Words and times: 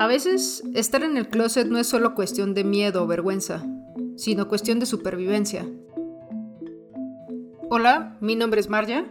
A 0.00 0.06
veces, 0.06 0.62
estar 0.74 1.02
en 1.02 1.16
el 1.16 1.28
closet 1.28 1.66
no 1.66 1.76
es 1.76 1.88
solo 1.88 2.14
cuestión 2.14 2.54
de 2.54 2.62
miedo 2.62 3.02
o 3.02 3.08
vergüenza, 3.08 3.66
sino 4.16 4.46
cuestión 4.46 4.78
de 4.78 4.86
supervivencia. 4.86 5.66
Hola, 7.68 8.16
mi 8.20 8.36
nombre 8.36 8.60
es 8.60 8.68
Marja 8.68 9.06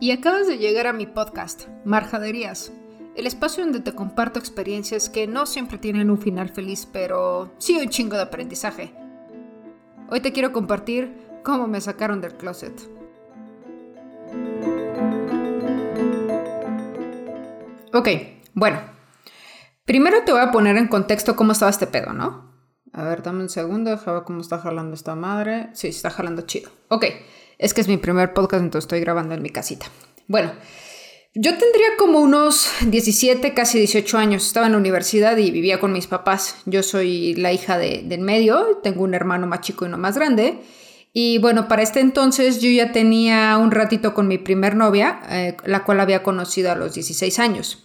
y 0.00 0.10
acabas 0.10 0.48
de 0.48 0.58
llegar 0.58 0.88
a 0.88 0.92
mi 0.92 1.06
podcast, 1.06 1.68
Marjaderías, 1.84 2.72
el 3.14 3.28
espacio 3.28 3.62
donde 3.62 3.78
te 3.78 3.94
comparto 3.94 4.40
experiencias 4.40 5.08
que 5.08 5.28
no 5.28 5.46
siempre 5.46 5.78
tienen 5.78 6.10
un 6.10 6.18
final 6.18 6.48
feliz, 6.48 6.88
pero 6.92 7.52
sí 7.58 7.78
un 7.80 7.88
chingo 7.88 8.16
de 8.16 8.22
aprendizaje. 8.22 8.92
Hoy 10.10 10.18
te 10.18 10.32
quiero 10.32 10.52
compartir 10.52 11.14
cómo 11.44 11.68
me 11.68 11.80
sacaron 11.80 12.20
del 12.20 12.34
closet. 12.34 12.74
Ok, 17.92 18.08
bueno, 18.54 18.93
Primero 19.84 20.22
te 20.24 20.32
voy 20.32 20.40
a 20.40 20.50
poner 20.50 20.76
en 20.76 20.88
contexto 20.88 21.36
cómo 21.36 21.52
estaba 21.52 21.70
este 21.70 21.86
pedo, 21.86 22.12
¿no? 22.12 22.54
A 22.92 23.04
ver, 23.04 23.22
dame 23.22 23.42
un 23.42 23.48
segundo, 23.48 23.90
déjame 23.90 24.22
cómo 24.24 24.40
está 24.40 24.58
jalando 24.58 24.94
esta 24.94 25.14
madre. 25.14 25.68
Sí, 25.74 25.88
está 25.88 26.10
jalando 26.10 26.42
chido. 26.42 26.70
Ok, 26.88 27.04
es 27.58 27.74
que 27.74 27.80
es 27.80 27.88
mi 27.88 27.96
primer 27.96 28.32
podcast, 28.32 28.62
entonces 28.62 28.84
estoy 28.84 29.00
grabando 29.00 29.34
en 29.34 29.42
mi 29.42 29.50
casita. 29.50 29.86
Bueno, 30.26 30.52
yo 31.34 31.50
tendría 31.58 31.96
como 31.98 32.20
unos 32.20 32.70
17, 32.86 33.52
casi 33.52 33.78
18 33.78 34.16
años. 34.16 34.46
Estaba 34.46 34.66
en 34.66 34.72
la 34.72 34.78
universidad 34.78 35.36
y 35.36 35.50
vivía 35.50 35.80
con 35.80 35.92
mis 35.92 36.06
papás. 36.06 36.56
Yo 36.64 36.82
soy 36.82 37.34
la 37.34 37.52
hija 37.52 37.76
de, 37.76 38.04
del 38.06 38.20
medio, 38.20 38.78
tengo 38.82 39.02
un 39.02 39.14
hermano 39.14 39.46
más 39.46 39.60
chico 39.60 39.84
y 39.84 39.88
uno 39.88 39.98
más 39.98 40.16
grande. 40.16 40.60
Y 41.12 41.38
bueno, 41.38 41.68
para 41.68 41.82
este 41.82 42.00
entonces 42.00 42.60
yo 42.60 42.70
ya 42.70 42.90
tenía 42.92 43.58
un 43.58 43.70
ratito 43.70 44.14
con 44.14 44.28
mi 44.28 44.38
primer 44.38 44.76
novia, 44.76 45.20
eh, 45.28 45.56
la 45.64 45.84
cual 45.84 46.00
había 46.00 46.22
conocido 46.22 46.72
a 46.72 46.74
los 46.74 46.94
16 46.94 47.38
años. 47.38 47.83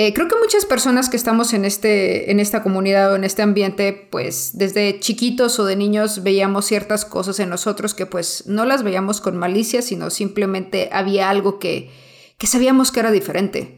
Eh, 0.00 0.14
creo 0.14 0.28
que 0.28 0.36
muchas 0.36 0.64
personas 0.64 1.08
que 1.08 1.16
estamos 1.16 1.52
en, 1.52 1.64
este, 1.64 2.30
en 2.30 2.38
esta 2.38 2.62
comunidad 2.62 3.12
o 3.12 3.16
en 3.16 3.24
este 3.24 3.42
ambiente, 3.42 3.92
pues 3.92 4.56
desde 4.56 5.00
chiquitos 5.00 5.58
o 5.58 5.64
de 5.64 5.74
niños 5.74 6.22
veíamos 6.22 6.66
ciertas 6.66 7.04
cosas 7.04 7.40
en 7.40 7.48
nosotros 7.48 7.94
que 7.94 8.06
pues 8.06 8.44
no 8.46 8.64
las 8.64 8.84
veíamos 8.84 9.20
con 9.20 9.36
malicia, 9.36 9.82
sino 9.82 10.10
simplemente 10.10 10.88
había 10.92 11.28
algo 11.28 11.58
que, 11.58 11.90
que 12.38 12.46
sabíamos 12.46 12.92
que 12.92 13.00
era 13.00 13.10
diferente. 13.10 13.77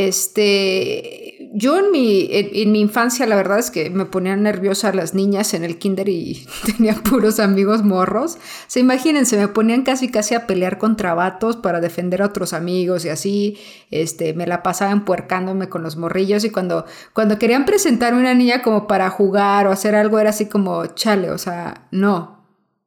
Este, 0.00 1.50
yo 1.52 1.76
en 1.76 1.90
mi, 1.90 2.28
en, 2.30 2.70
mi 2.70 2.80
infancia 2.80 3.26
la 3.26 3.34
verdad 3.34 3.58
es 3.58 3.72
que 3.72 3.90
me 3.90 4.04
ponían 4.04 4.44
nerviosa 4.44 4.92
las 4.92 5.12
niñas 5.12 5.54
en 5.54 5.64
el 5.64 5.76
kinder 5.76 6.08
y 6.08 6.46
tenía 6.66 6.94
puros 6.94 7.40
amigos 7.40 7.82
morros. 7.82 8.36
O 8.36 8.38
sea, 8.68 8.80
imagínense, 8.80 9.36
me 9.36 9.48
ponían 9.48 9.82
casi 9.82 10.08
casi 10.08 10.36
a 10.36 10.46
pelear 10.46 10.78
contra 10.78 11.14
vatos 11.14 11.56
para 11.56 11.80
defender 11.80 12.22
a 12.22 12.26
otros 12.26 12.52
amigos 12.52 13.04
y 13.04 13.08
así, 13.08 13.58
este, 13.90 14.34
me 14.34 14.46
la 14.46 14.62
pasaba 14.62 14.92
empuercándome 14.92 15.68
con 15.68 15.82
los 15.82 15.96
morrillos 15.96 16.44
y 16.44 16.50
cuando, 16.50 16.86
cuando 17.12 17.40
querían 17.40 17.64
presentarme 17.64 18.20
una 18.20 18.34
niña 18.34 18.62
como 18.62 18.86
para 18.86 19.10
jugar 19.10 19.66
o 19.66 19.72
hacer 19.72 19.96
algo 19.96 20.20
era 20.20 20.30
así 20.30 20.46
como, 20.46 20.86
chale, 20.86 21.32
o 21.32 21.38
sea, 21.38 21.88
no, 21.90 22.46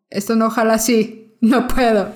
esto 0.09 0.37
no 0.37 0.45
ojalá 0.45 0.75
así, 0.75 1.35
no 1.41 1.67
puedo. 1.67 2.13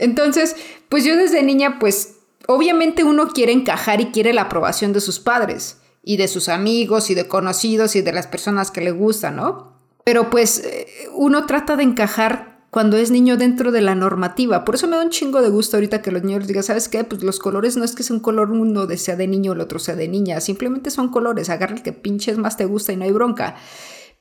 Entonces, 0.00 0.56
pues 0.88 1.04
yo 1.04 1.16
desde 1.16 1.44
niña 1.44 1.78
pues 1.78 2.17
obviamente 2.48 3.04
uno 3.04 3.28
quiere 3.28 3.52
encajar 3.52 4.00
y 4.00 4.06
quiere 4.06 4.32
la 4.32 4.42
aprobación 4.42 4.94
de 4.94 5.02
sus 5.02 5.20
padres 5.20 5.78
y 6.02 6.16
de 6.16 6.28
sus 6.28 6.48
amigos 6.48 7.10
y 7.10 7.14
de 7.14 7.28
conocidos 7.28 7.94
y 7.94 8.00
de 8.00 8.12
las 8.12 8.26
personas 8.26 8.70
que 8.70 8.80
le 8.80 8.90
gustan, 8.90 9.36
¿no? 9.36 9.76
Pero 10.04 10.30
pues 10.30 10.64
eh, 10.64 10.86
uno 11.12 11.44
trata 11.44 11.76
de 11.76 11.82
encajar 11.82 12.64
cuando 12.70 12.96
es 12.96 13.10
niño 13.10 13.36
dentro 13.36 13.70
de 13.70 13.82
la 13.82 13.94
normativa. 13.94 14.64
Por 14.64 14.76
eso 14.76 14.88
me 14.88 14.96
da 14.96 15.02
un 15.02 15.10
chingo 15.10 15.42
de 15.42 15.50
gusto 15.50 15.76
ahorita 15.76 16.00
que 16.00 16.10
los 16.10 16.22
niños 16.24 16.46
digan, 16.46 16.62
¿sabes 16.62 16.88
qué? 16.88 17.04
Pues 17.04 17.22
los 17.22 17.38
colores 17.38 17.76
no 17.76 17.84
es 17.84 17.94
que 17.94 18.02
sea 18.02 18.16
un 18.16 18.22
color 18.22 18.50
uno 18.50 18.88
sea 18.96 19.16
de 19.16 19.26
niño, 19.26 19.52
el 19.52 19.60
otro 19.60 19.78
sea 19.78 19.94
de 19.94 20.08
niña, 20.08 20.40
simplemente 20.40 20.90
son 20.90 21.10
colores, 21.10 21.50
agarra 21.50 21.74
el 21.74 21.82
que 21.82 21.92
pinches 21.92 22.38
más 22.38 22.56
te 22.56 22.64
gusta 22.64 22.94
y 22.94 22.96
no 22.96 23.04
hay 23.04 23.12
bronca. 23.12 23.56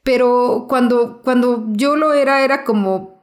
Pero 0.04 0.66
cuando, 0.68 1.22
cuando 1.24 1.66
yo 1.70 1.96
lo 1.96 2.14
era, 2.14 2.44
era 2.44 2.66
como, 2.66 3.17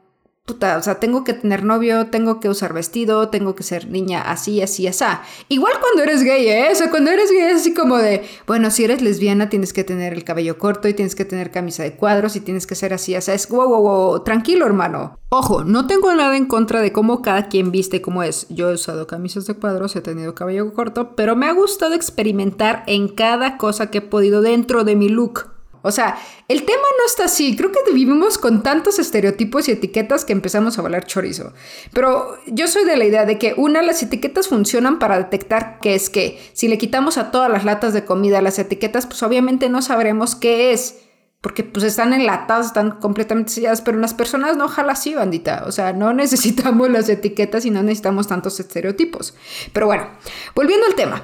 puta, 0.45 0.77
o 0.77 0.83
sea, 0.83 0.99
tengo 0.99 1.23
que 1.23 1.33
tener 1.33 1.63
novio, 1.63 2.07
tengo 2.07 2.39
que 2.39 2.49
usar 2.49 2.71
vestido, 2.71 3.29
tengo 3.29 3.55
que 3.55 3.63
ser 3.63 3.89
niña 3.89 4.21
así, 4.21 4.61
así, 4.61 4.85
así. 4.85 5.03
Igual 5.49 5.73
cuando 5.81 6.03
eres 6.03 6.23
gay, 6.23 6.47
¿eh? 6.47 6.69
O 6.71 6.75
sea, 6.75 6.91
cuando 6.91 7.09
eres 7.09 7.31
gay 7.31 7.41
es 7.41 7.61
así 7.61 7.73
como 7.73 7.97
de, 7.97 8.23
bueno, 8.45 8.69
si 8.69 8.83
eres 8.83 9.01
lesbiana 9.01 9.49
tienes 9.49 9.73
que 9.73 9.83
tener 9.83 10.13
el 10.13 10.23
cabello 10.23 10.59
corto 10.59 10.87
y 10.87 10.93
tienes 10.93 11.15
que 11.15 11.25
tener 11.25 11.49
camisa 11.49 11.81
de 11.81 11.95
cuadros 11.95 12.35
y 12.35 12.41
tienes 12.41 12.67
que 12.67 12.75
ser 12.75 12.93
así, 12.93 13.15
así. 13.15 13.31
Es, 13.31 13.49
wow, 13.49 13.67
wow, 13.67 13.81
wow, 13.81 14.23
tranquilo, 14.23 14.67
hermano. 14.67 15.17
Ojo, 15.29 15.63
no 15.63 15.87
tengo 15.87 16.13
nada 16.13 16.37
en 16.37 16.45
contra 16.45 16.81
de 16.81 16.93
cómo 16.93 17.23
cada 17.23 17.47
quien 17.47 17.71
viste 17.71 18.01
cómo 18.01 18.21
es. 18.21 18.45
Yo 18.49 18.69
he 18.69 18.75
usado 18.75 19.07
camisas 19.07 19.47
de 19.47 19.55
cuadros, 19.55 19.95
he 19.95 20.01
tenido 20.01 20.35
cabello 20.35 20.71
corto, 20.73 21.15
pero 21.15 21.35
me 21.35 21.47
ha 21.47 21.53
gustado 21.53 21.95
experimentar 21.95 22.83
en 22.85 23.07
cada 23.07 23.57
cosa 23.57 23.89
que 23.89 23.97
he 23.97 24.01
podido 24.01 24.41
dentro 24.41 24.83
de 24.83 24.95
mi 24.95 25.09
look. 25.09 25.54
O 25.85 25.91
sea, 25.91 26.17
el 26.47 26.65
tema 26.65 26.81
no 26.97 27.05
está 27.05 27.25
así. 27.25 27.55
Creo 27.55 27.71
que 27.71 27.79
vivimos 27.93 28.39
con 28.39 28.63
tantos 28.63 28.97
estereotipos 28.97 29.67
y 29.67 29.73
etiquetas 29.73 30.25
que 30.25 30.33
empezamos 30.33 30.79
a 30.79 30.81
volar 30.81 31.05
chorizo. 31.05 31.53
Pero 31.93 32.37
yo 32.47 32.67
soy 32.67 32.85
de 32.85 32.97
la 32.97 33.05
idea 33.05 33.25
de 33.25 33.37
que, 33.37 33.53
una, 33.55 33.83
las 33.83 34.01
etiquetas 34.01 34.47
funcionan 34.47 34.97
para 34.97 35.17
detectar 35.17 35.79
qué 35.81 35.93
es 35.93 36.09
qué. 36.09 36.39
Si 36.53 36.67
le 36.67 36.79
quitamos 36.79 37.19
a 37.19 37.29
todas 37.29 37.51
las 37.51 37.65
latas 37.65 37.93
de 37.93 38.03
comida 38.03 38.41
las 38.41 38.57
etiquetas, 38.57 39.05
pues 39.05 39.21
obviamente 39.21 39.69
no 39.69 39.83
sabremos 39.83 40.35
qué 40.35 40.71
es. 40.71 41.01
Porque 41.41 41.63
pues 41.63 41.85
están 41.85 42.11
enlatadas, 42.13 42.65
están 42.65 42.99
completamente 42.99 43.51
selladas, 43.51 43.81
pero 43.81 43.99
las 43.99 44.15
personas 44.15 44.57
no 44.57 44.65
ojalá 44.65 44.93
así, 44.93 45.13
bandita. 45.13 45.65
O 45.67 45.71
sea, 45.71 45.93
no 45.93 46.13
necesitamos 46.15 46.89
las 46.89 47.07
etiquetas 47.09 47.63
y 47.65 47.69
no 47.69 47.83
necesitamos 47.83 48.27
tantos 48.27 48.59
estereotipos. 48.59 49.35
Pero 49.71 49.85
bueno, 49.85 50.07
volviendo 50.55 50.87
al 50.87 50.95
tema 50.95 51.21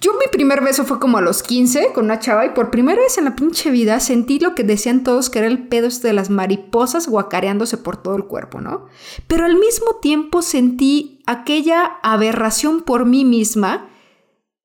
yo 0.00 0.12
mi 0.14 0.26
primer 0.30 0.62
beso 0.62 0.84
fue 0.84 1.00
como 1.00 1.18
a 1.18 1.22
los 1.22 1.42
15 1.42 1.92
con 1.94 2.04
una 2.04 2.18
chava 2.18 2.44
y 2.44 2.50
por 2.50 2.70
primera 2.70 3.00
vez 3.00 3.16
en 3.18 3.24
la 3.24 3.36
pinche 3.36 3.70
vida 3.70 3.98
sentí 4.00 4.38
lo 4.38 4.54
que 4.54 4.62
decían 4.62 5.04
todos 5.04 5.30
que 5.30 5.38
era 5.38 5.48
el 5.48 5.68
pedo 5.68 5.86
este 5.86 6.08
de 6.08 6.12
las 6.12 6.28
mariposas 6.28 7.08
guacareándose 7.08 7.78
por 7.78 7.96
todo 7.96 8.16
el 8.16 8.24
cuerpo, 8.24 8.60
¿no? 8.60 8.86
Pero 9.26 9.46
al 9.46 9.56
mismo 9.56 9.96
tiempo 10.02 10.42
sentí 10.42 11.22
aquella 11.26 11.84
aberración 12.02 12.82
por 12.82 13.06
mí 13.06 13.24
misma 13.24 13.88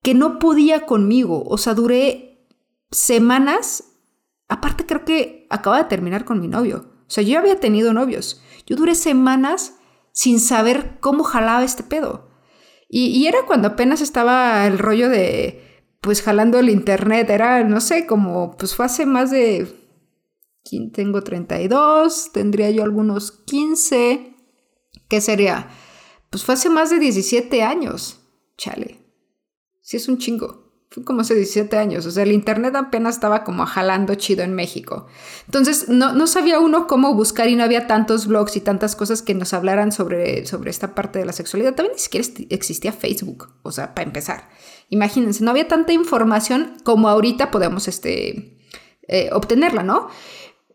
que 0.02 0.14
no 0.14 0.38
podía 0.38 0.86
conmigo. 0.86 1.44
O 1.46 1.58
sea, 1.58 1.74
duré 1.74 2.46
semanas. 2.90 3.84
Aparte 4.48 4.86
creo 4.86 5.04
que 5.04 5.46
acaba 5.50 5.78
de 5.78 5.88
terminar 5.88 6.24
con 6.24 6.40
mi 6.40 6.48
novio. 6.48 6.86
O 7.00 7.10
sea, 7.10 7.24
yo 7.24 7.38
había 7.38 7.58
tenido 7.58 7.92
novios. 7.92 8.40
Yo 8.66 8.76
duré 8.76 8.94
semanas 8.94 9.78
sin 10.12 10.40
saber 10.40 10.98
cómo 11.00 11.24
jalaba 11.24 11.64
este 11.64 11.82
pedo. 11.82 12.25
Y, 12.88 13.26
era 13.26 13.44
cuando 13.46 13.68
apenas 13.68 14.00
estaba 14.00 14.66
el 14.66 14.78
rollo 14.78 15.08
de, 15.08 15.84
pues 16.00 16.22
jalando 16.22 16.58
el 16.58 16.70
internet, 16.70 17.28
era, 17.30 17.64
no 17.64 17.80
sé, 17.80 18.06
como, 18.06 18.56
pues 18.56 18.74
fue 18.74 18.86
hace 18.86 19.06
más 19.06 19.30
de, 19.30 19.66
tengo 20.92 21.22
32, 21.22 22.30
tendría 22.32 22.70
yo 22.70 22.84
algunos 22.84 23.32
15, 23.32 24.34
¿qué 25.08 25.20
sería? 25.20 25.68
Pues 26.30 26.44
fue 26.44 26.54
hace 26.54 26.70
más 26.70 26.90
de 26.90 26.98
17 26.98 27.62
años, 27.62 28.20
chale, 28.56 29.00
sí 29.80 29.96
es 29.96 30.08
un 30.08 30.18
chingo 30.18 30.65
como 31.04 31.20
hace 31.20 31.34
17 31.34 31.76
años, 31.76 32.06
o 32.06 32.10
sea, 32.10 32.22
el 32.22 32.32
Internet 32.32 32.74
apenas 32.74 33.16
estaba 33.16 33.44
como 33.44 33.66
jalando 33.66 34.14
chido 34.14 34.44
en 34.44 34.54
México. 34.54 35.06
Entonces, 35.46 35.88
no, 35.88 36.12
no, 36.12 36.26
sabía 36.26 36.58
uno 36.58 36.86
cómo 36.86 37.14
buscar 37.14 37.48
y 37.48 37.56
no 37.56 37.64
había 37.64 37.86
tantos 37.86 38.26
blogs 38.26 38.56
y 38.56 38.60
tantas 38.60 38.96
cosas 38.96 39.20
que 39.20 39.34
nos 39.34 39.52
hablaran 39.52 39.92
sobre, 39.92 40.46
sobre 40.46 40.70
esta 40.70 40.94
parte 40.94 41.18
de 41.18 41.26
la 41.26 41.32
sexualidad. 41.32 41.74
También 41.74 41.94
ni 41.94 42.00
siquiera 42.00 42.26
existía 42.50 42.92
Facebook, 42.92 43.48
o 43.62 43.72
sea, 43.72 43.94
para 43.94 44.06
empezar. 44.06 44.48
Imagínense, 44.88 45.44
no 45.44 45.50
había 45.50 45.68
tanta 45.68 45.92
información 45.92 46.76
como 46.84 47.08
ahorita 47.08 47.50
podemos 47.50 47.88
este, 47.88 48.56
eh, 49.08 49.28
obtenerla, 49.32 49.82
¿no? 49.82 50.08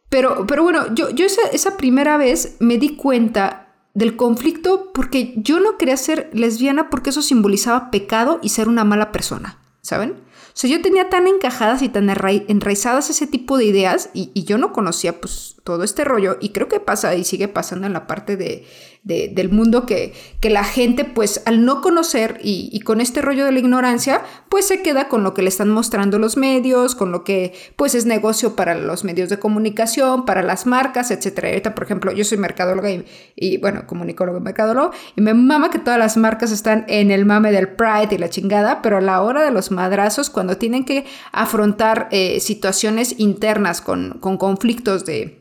Pero, 0.10 0.46
pero 0.46 0.64
bueno, 0.64 0.94
yo, 0.94 1.10
yo 1.10 1.26
esa, 1.26 1.42
esa 1.54 1.78
primera 1.78 2.18
vez 2.18 2.58
me 2.60 2.78
di 2.78 2.96
cuenta 2.96 3.88
del 3.94 4.18
conflicto 4.18 4.92
porque 4.94 5.34
yo 5.38 5.60
no 5.60 5.78
quería 5.78 5.98
ser 5.98 6.30
lesbiana 6.34 6.90
porque 6.90 7.10
eso 7.10 7.22
simbolizaba 7.22 7.92
pecado 7.92 8.40
y 8.44 8.50
ser 8.50 8.68
una 8.68 8.84
mala 8.84 9.12
persona. 9.12 9.58
¿Saben? 9.92 10.12
O 10.12 10.54
sea, 10.54 10.70
yo 10.70 10.82
tenía 10.82 11.10
tan 11.10 11.28
encajadas 11.28 11.82
y 11.82 11.90
tan 11.90 12.10
enraizadas 12.10 13.10
ese 13.10 13.28
tipo 13.28 13.58
de 13.58 13.66
ideas 13.66 14.10
y, 14.14 14.32
y, 14.34 14.46
yo 14.46 14.58
no 14.58 14.72
conocía 14.72 15.20
pues 15.20 15.58
todo 15.66 15.84
este 15.84 16.06
rollo 16.06 16.38
y 16.40 16.50
creo 16.54 16.70
que 16.70 16.80
pasa 16.80 17.14
y 17.16 17.26
sigue 17.26 17.50
pasando 17.50 17.88
en 17.88 17.94
la 17.94 18.08
parte 18.08 18.38
de, 18.38 18.66
del 19.04 19.50
mundo 19.50 19.88
que, 19.88 20.14
que, 20.40 20.52
la 20.52 20.64
gente 20.64 21.06
pues 21.06 21.42
al 21.46 21.66
no 21.66 21.82
conocer 21.82 22.40
y, 22.44 22.80
con 22.82 23.02
este 23.02 23.24
rollo 23.24 23.46
de 23.46 23.52
la 23.52 23.58
ignorancia 23.58 24.22
pues 24.48 24.68
se 24.68 24.84
queda 24.84 25.08
con 25.08 25.24
lo 25.24 25.34
que 25.34 25.42
le 25.42 25.50
están 25.50 25.70
mostrando 25.70 26.20
los 26.20 26.38
medios, 26.38 26.94
con 26.94 27.12
lo 27.12 27.24
que 27.24 27.54
pues 27.78 27.96
es 27.96 28.06
negocio 28.06 28.56
para 28.56 28.76
los 28.76 29.04
medios 29.04 29.30
de 29.30 29.40
comunicación, 29.40 30.26
para 30.26 30.44
las 30.44 30.68
marcas, 30.68 31.10
etc. 31.10 31.46
Ahorita 31.46 31.74
por 31.74 31.86
ejemplo 31.86 32.12
yo 32.12 32.24
soy 32.24 32.38
mercadóloga 32.38 32.90
y, 33.36 33.58
bueno 33.58 33.88
comunicólogo 33.88 34.38
y 34.38 34.42
mercadólogo 34.42 34.92
y 35.16 35.22
me 35.22 35.34
mama 35.34 35.72
que 35.72 35.80
todas 35.80 35.98
las 35.98 36.16
marcas 36.16 36.52
están 36.52 36.86
en 36.88 37.10
el 37.10 37.26
mame 37.26 37.52
del 37.52 37.70
Pride 37.70 38.10
y 38.12 38.18
la 38.20 38.30
chingada, 38.30 38.84
pero 38.84 38.98
a 38.98 39.02
la 39.02 39.24
hora 39.24 39.44
de 39.44 39.50
los 39.50 39.72
madrazos 39.72 40.30
cuando 40.30 40.58
tienen 40.58 40.86
que 40.86 41.06
afrontar 41.32 42.08
eh, 42.12 42.40
situaciones 42.40 43.16
internas 43.18 43.82
con, 43.82 44.20
con 44.20 44.38
conflictos 44.38 45.06
de 45.06 45.41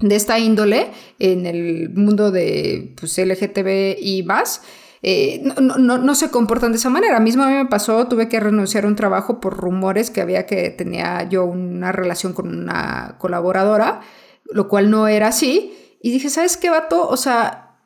de 0.00 0.14
esta 0.14 0.38
índole 0.38 0.92
en 1.18 1.46
el 1.46 1.90
mundo 1.90 2.30
de 2.30 2.94
pues, 2.98 3.18
LGTB 3.18 3.98
y 4.00 4.22
más, 4.22 4.62
eh, 5.02 5.42
no, 5.60 6.14
se 6.14 6.30
comportan 6.30 6.72
de 6.72 6.78
esa 6.78 6.90
manera. 6.90 7.20
Mismo 7.20 7.42
a 7.42 7.48
mí 7.48 7.54
me 7.54 7.66
pasó, 7.66 8.06
tuve 8.08 8.28
que 8.28 8.40
renunciar 8.40 8.84
a 8.84 8.88
un 8.88 8.96
trabajo 8.96 9.40
por 9.40 9.56
rumores 9.56 10.10
que 10.10 10.20
había 10.20 10.46
que 10.46 10.70
tenía 10.70 11.28
yo 11.28 11.44
una 11.44 11.92
relación 11.92 12.32
con 12.32 12.48
una 12.48 13.16
colaboradora, 13.18 14.00
lo 14.44 14.68
cual 14.68 14.90
no 14.90 15.08
era 15.08 15.28
así. 15.28 15.74
Y 16.00 16.12
dije, 16.12 16.30
¿sabes 16.30 16.56
qué, 16.56 16.70
vato? 16.70 17.08
O 17.08 17.16
sea, 17.16 17.80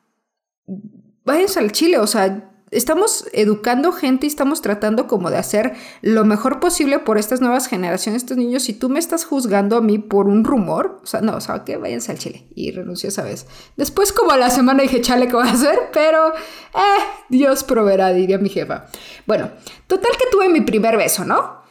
váyanse 1.25 1.61
al 1.61 1.73
Chile, 1.73 1.99
o 1.99 2.07
sea, 2.07 2.52
estamos 2.73 3.27
educando 3.33 3.93
gente 3.93 4.27
y 4.27 4.29
estamos 4.29 4.63
tratando 4.63 5.07
como 5.07 5.31
de 5.31 5.37
hacer 5.37 5.75
lo 6.01 6.25
mejor 6.25 6.59
posible 6.59 6.99
por 6.99 7.19
estas 7.19 7.41
nuevas 7.41 7.69
generaciones, 7.69 8.23
estos 8.23 8.37
niños. 8.37 8.65
Si 8.65 8.73
tú 8.73 8.89
me 8.89 8.99
estás 8.99 9.25
juzgando 9.25 9.77
a 9.77 9.81
mí 9.81 9.99
por 9.99 10.27
un 10.27 10.45
rumor, 10.45 10.99
o 11.03 11.07
sea, 11.07 11.21
no, 11.21 11.37
o 11.37 11.41
sea, 11.41 11.65
que 11.65 11.77
váyanse 11.77 12.13
al 12.13 12.19
Chile. 12.19 12.47
Y 12.55 12.71
renunció 12.73 13.11
esa 13.11 13.23
vez. 13.23 13.47
Después, 13.77 14.13
como 14.13 14.33
a 14.33 14.39
la 14.39 14.51
semana 14.51 14.83
dije, 14.83 15.01
chale, 15.01 15.29
¿qué 15.29 15.37
voy 15.37 15.47
a 15.47 15.53
hacer? 15.53 15.79
Pero, 15.93 16.35
eh, 16.35 17.03
Dios 17.29 17.63
proveerá, 17.63 18.13
diría 18.13 18.39
mi 18.39 18.49
jefa. 18.49 18.87
Bueno, 19.27 19.51
total 19.87 20.13
que 20.19 20.31
tuve 20.31 20.49
mi 20.49 20.63
primer 20.63 20.97
beso, 20.97 21.25
¿no? 21.25 21.63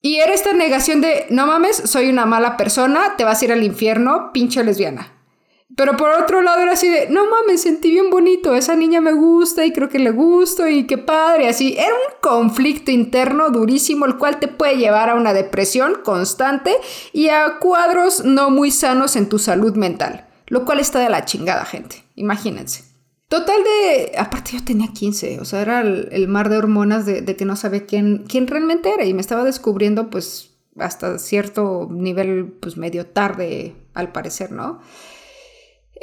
Y 0.00 0.16
era 0.16 0.32
esta 0.32 0.54
negación 0.54 1.02
de, 1.02 1.26
no 1.28 1.46
mames, 1.46 1.76
soy 1.76 2.08
una 2.08 2.24
mala 2.24 2.56
persona, 2.56 3.16
te 3.18 3.24
vas 3.24 3.42
a 3.42 3.44
ir 3.44 3.52
al 3.52 3.62
infierno, 3.62 4.30
pinche 4.32 4.64
lesbiana. 4.64 5.19
Pero 5.76 5.96
por 5.96 6.10
otro 6.10 6.42
lado 6.42 6.60
era 6.60 6.72
así 6.72 6.88
de, 6.88 7.08
no 7.10 7.26
mames, 7.30 7.62
sentí 7.62 7.90
bien 7.90 8.10
bonito, 8.10 8.54
esa 8.54 8.74
niña 8.74 9.00
me 9.00 9.12
gusta 9.12 9.64
y 9.64 9.72
creo 9.72 9.88
que 9.88 9.98
le 9.98 10.10
gusto 10.10 10.68
y 10.68 10.86
qué 10.86 10.98
padre, 10.98 11.48
así. 11.48 11.76
Era 11.78 11.94
un 11.94 12.20
conflicto 12.20 12.90
interno 12.90 13.50
durísimo, 13.50 14.04
el 14.04 14.16
cual 14.16 14.40
te 14.40 14.48
puede 14.48 14.76
llevar 14.76 15.10
a 15.10 15.14
una 15.14 15.32
depresión 15.32 15.98
constante 16.04 16.72
y 17.12 17.28
a 17.28 17.58
cuadros 17.60 18.24
no 18.24 18.50
muy 18.50 18.70
sanos 18.70 19.14
en 19.16 19.28
tu 19.28 19.38
salud 19.38 19.76
mental, 19.76 20.26
lo 20.48 20.64
cual 20.64 20.80
está 20.80 20.98
de 20.98 21.08
la 21.08 21.24
chingada, 21.24 21.64
gente, 21.64 22.04
imagínense. 22.16 22.84
Total 23.28 23.62
de, 23.62 24.18
aparte 24.18 24.50
yo 24.54 24.64
tenía 24.64 24.88
15, 24.88 25.38
o 25.38 25.44
sea, 25.44 25.62
era 25.62 25.82
el, 25.82 26.26
mar 26.26 26.48
de 26.48 26.56
hormonas 26.56 27.06
de, 27.06 27.24
que 27.36 27.44
no 27.44 27.54
sabía 27.54 27.86
quién, 27.86 28.24
quién 28.28 28.48
realmente 28.48 28.92
era 28.92 29.04
y 29.04 29.14
me 29.14 29.20
estaba 29.20 29.44
descubriendo 29.44 30.10
pues 30.10 30.50
hasta 30.76 31.16
cierto 31.20 31.86
nivel 31.92 32.52
pues 32.60 32.76
medio 32.76 33.06
tarde 33.06 33.76
al 33.94 34.10
parecer, 34.10 34.50
¿no? 34.50 34.80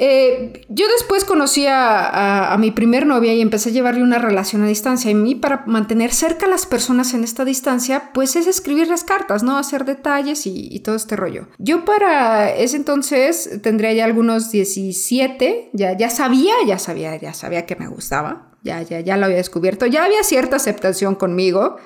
Eh, 0.00 0.64
yo 0.68 0.86
después 0.88 1.24
conocí 1.24 1.66
a, 1.68 2.56
mi 2.60 2.70
primer 2.70 3.04
novia 3.04 3.34
y 3.34 3.40
empecé 3.40 3.70
a 3.70 3.72
llevarle 3.72 4.02
una 4.02 4.18
relación 4.18 4.62
a 4.62 4.68
distancia. 4.68 5.10
Y 5.10 5.14
mí, 5.14 5.34
para 5.34 5.64
mantener 5.66 6.12
cerca 6.12 6.46
a 6.46 6.48
las 6.48 6.66
personas 6.66 7.14
en 7.14 7.24
esta 7.24 7.44
distancia, 7.44 8.12
pues 8.14 8.36
es 8.36 8.46
escribir 8.46 8.88
las 8.88 9.02
cartas, 9.02 9.42
¿no? 9.42 9.58
Hacer 9.58 9.84
detalles 9.84 10.46
y, 10.46 10.78
todo 10.80 10.94
este 10.94 11.16
rollo. 11.16 11.48
Yo 11.58 11.84
para 11.84 12.54
ese 12.54 12.76
entonces 12.76 13.60
tendría 13.62 13.92
ya 13.92 14.04
algunos 14.04 14.52
17, 14.52 15.70
ya, 15.72 15.96
ya 15.96 16.08
sabía, 16.08 16.54
ya 16.66 16.78
sabía, 16.78 17.16
ya 17.16 17.34
sabía 17.34 17.66
que 17.66 17.74
me 17.74 17.88
gustaba, 17.88 18.52
ya, 18.62 18.80
ya, 18.82 19.00
ya 19.00 19.16
lo 19.16 19.26
había 19.26 19.38
descubierto, 19.38 19.86
ya 19.86 20.04
había 20.04 20.22
cierta 20.22 20.56
aceptación 20.56 21.16
conmigo, 21.16 21.76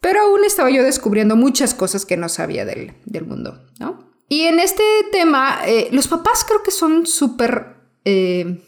pero 0.00 0.20
aún 0.20 0.44
estaba 0.44 0.70
yo 0.70 0.84
descubriendo 0.84 1.34
muchas 1.34 1.74
cosas 1.74 2.06
que 2.06 2.16
no 2.16 2.28
sabía 2.28 2.64
del, 2.64 2.94
del 3.04 3.26
mundo, 3.26 3.66
¿no? 3.80 4.05
Y 4.28 4.42
en 4.42 4.58
este 4.58 4.82
tema, 5.12 5.60
eh, 5.66 5.88
los 5.92 6.08
papás 6.08 6.44
creo 6.46 6.62
que 6.62 6.70
son 6.70 7.06
súper 7.06 7.76
eh, 8.04 8.62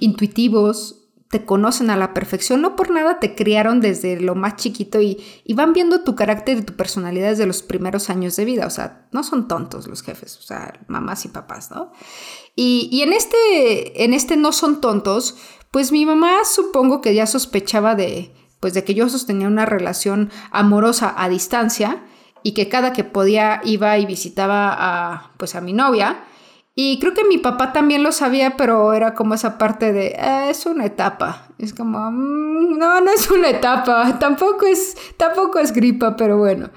intuitivos, 0.00 1.04
te 1.28 1.44
conocen 1.44 1.90
a 1.90 1.96
la 1.96 2.14
perfección, 2.14 2.60
no 2.60 2.76
por 2.76 2.90
nada 2.90 3.18
te 3.18 3.34
criaron 3.34 3.80
desde 3.80 4.20
lo 4.20 4.36
más 4.36 4.56
chiquito 4.56 5.00
y, 5.00 5.18
van 5.54 5.72
viendo 5.72 6.02
tu 6.02 6.14
carácter 6.14 6.58
y 6.58 6.62
tu 6.62 6.74
personalidad 6.74 7.30
desde 7.30 7.44
los 7.46 7.62
primeros 7.62 8.08
años 8.08 8.36
de 8.36 8.44
vida. 8.44 8.66
O 8.66 8.70
sea, 8.70 9.08
no 9.10 9.24
son 9.24 9.48
tontos 9.48 9.88
los 9.88 10.02
jefes, 10.02 10.38
o 10.38 10.42
sea, 10.42 10.80
mamás 10.86 11.24
y 11.24 11.28
papás, 11.28 11.70
¿no? 11.70 11.90
Y, 12.54 12.88
y 12.92 13.02
en, 13.02 13.12
este, 13.12 14.04
en 14.04 14.14
este 14.14 14.36
no 14.36 14.52
son 14.52 14.80
tontos, 14.80 15.36
pues 15.70 15.90
mi 15.90 16.06
mamá 16.06 16.44
supongo 16.44 17.00
que 17.00 17.14
ya 17.14 17.26
sospechaba 17.26 17.96
de, 17.96 18.32
pues 18.60 18.72
de 18.72 18.84
que 18.84 18.94
yo 18.94 19.08
sostenía 19.08 19.48
una 19.48 19.66
relación 19.66 20.30
amorosa 20.52 21.12
a 21.16 21.28
distancia 21.28 22.04
y 22.44 22.52
que 22.52 22.68
cada 22.68 22.92
que 22.92 23.02
podía 23.02 23.60
iba 23.64 23.98
y 23.98 24.06
visitaba 24.06 24.68
a, 24.78 25.32
pues 25.38 25.56
a 25.56 25.60
mi 25.60 25.72
novia. 25.72 26.24
Y 26.76 26.98
creo 26.98 27.14
que 27.14 27.24
mi 27.24 27.38
papá 27.38 27.72
también 27.72 28.02
lo 28.02 28.12
sabía, 28.12 28.56
pero 28.56 28.92
era 28.92 29.14
como 29.14 29.34
esa 29.34 29.58
parte 29.58 29.92
de, 29.92 30.08
eh, 30.08 30.50
es 30.50 30.66
una 30.66 30.84
etapa. 30.84 31.48
Es 31.58 31.72
como, 31.72 31.98
mm, 32.10 32.78
no, 32.78 33.00
no 33.00 33.10
es 33.10 33.30
una 33.30 33.48
etapa, 33.48 34.18
tampoco 34.18 34.66
es, 34.66 34.96
tampoco 35.16 35.58
es 35.58 35.72
gripa, 35.72 36.16
pero 36.16 36.36
bueno. 36.36 36.70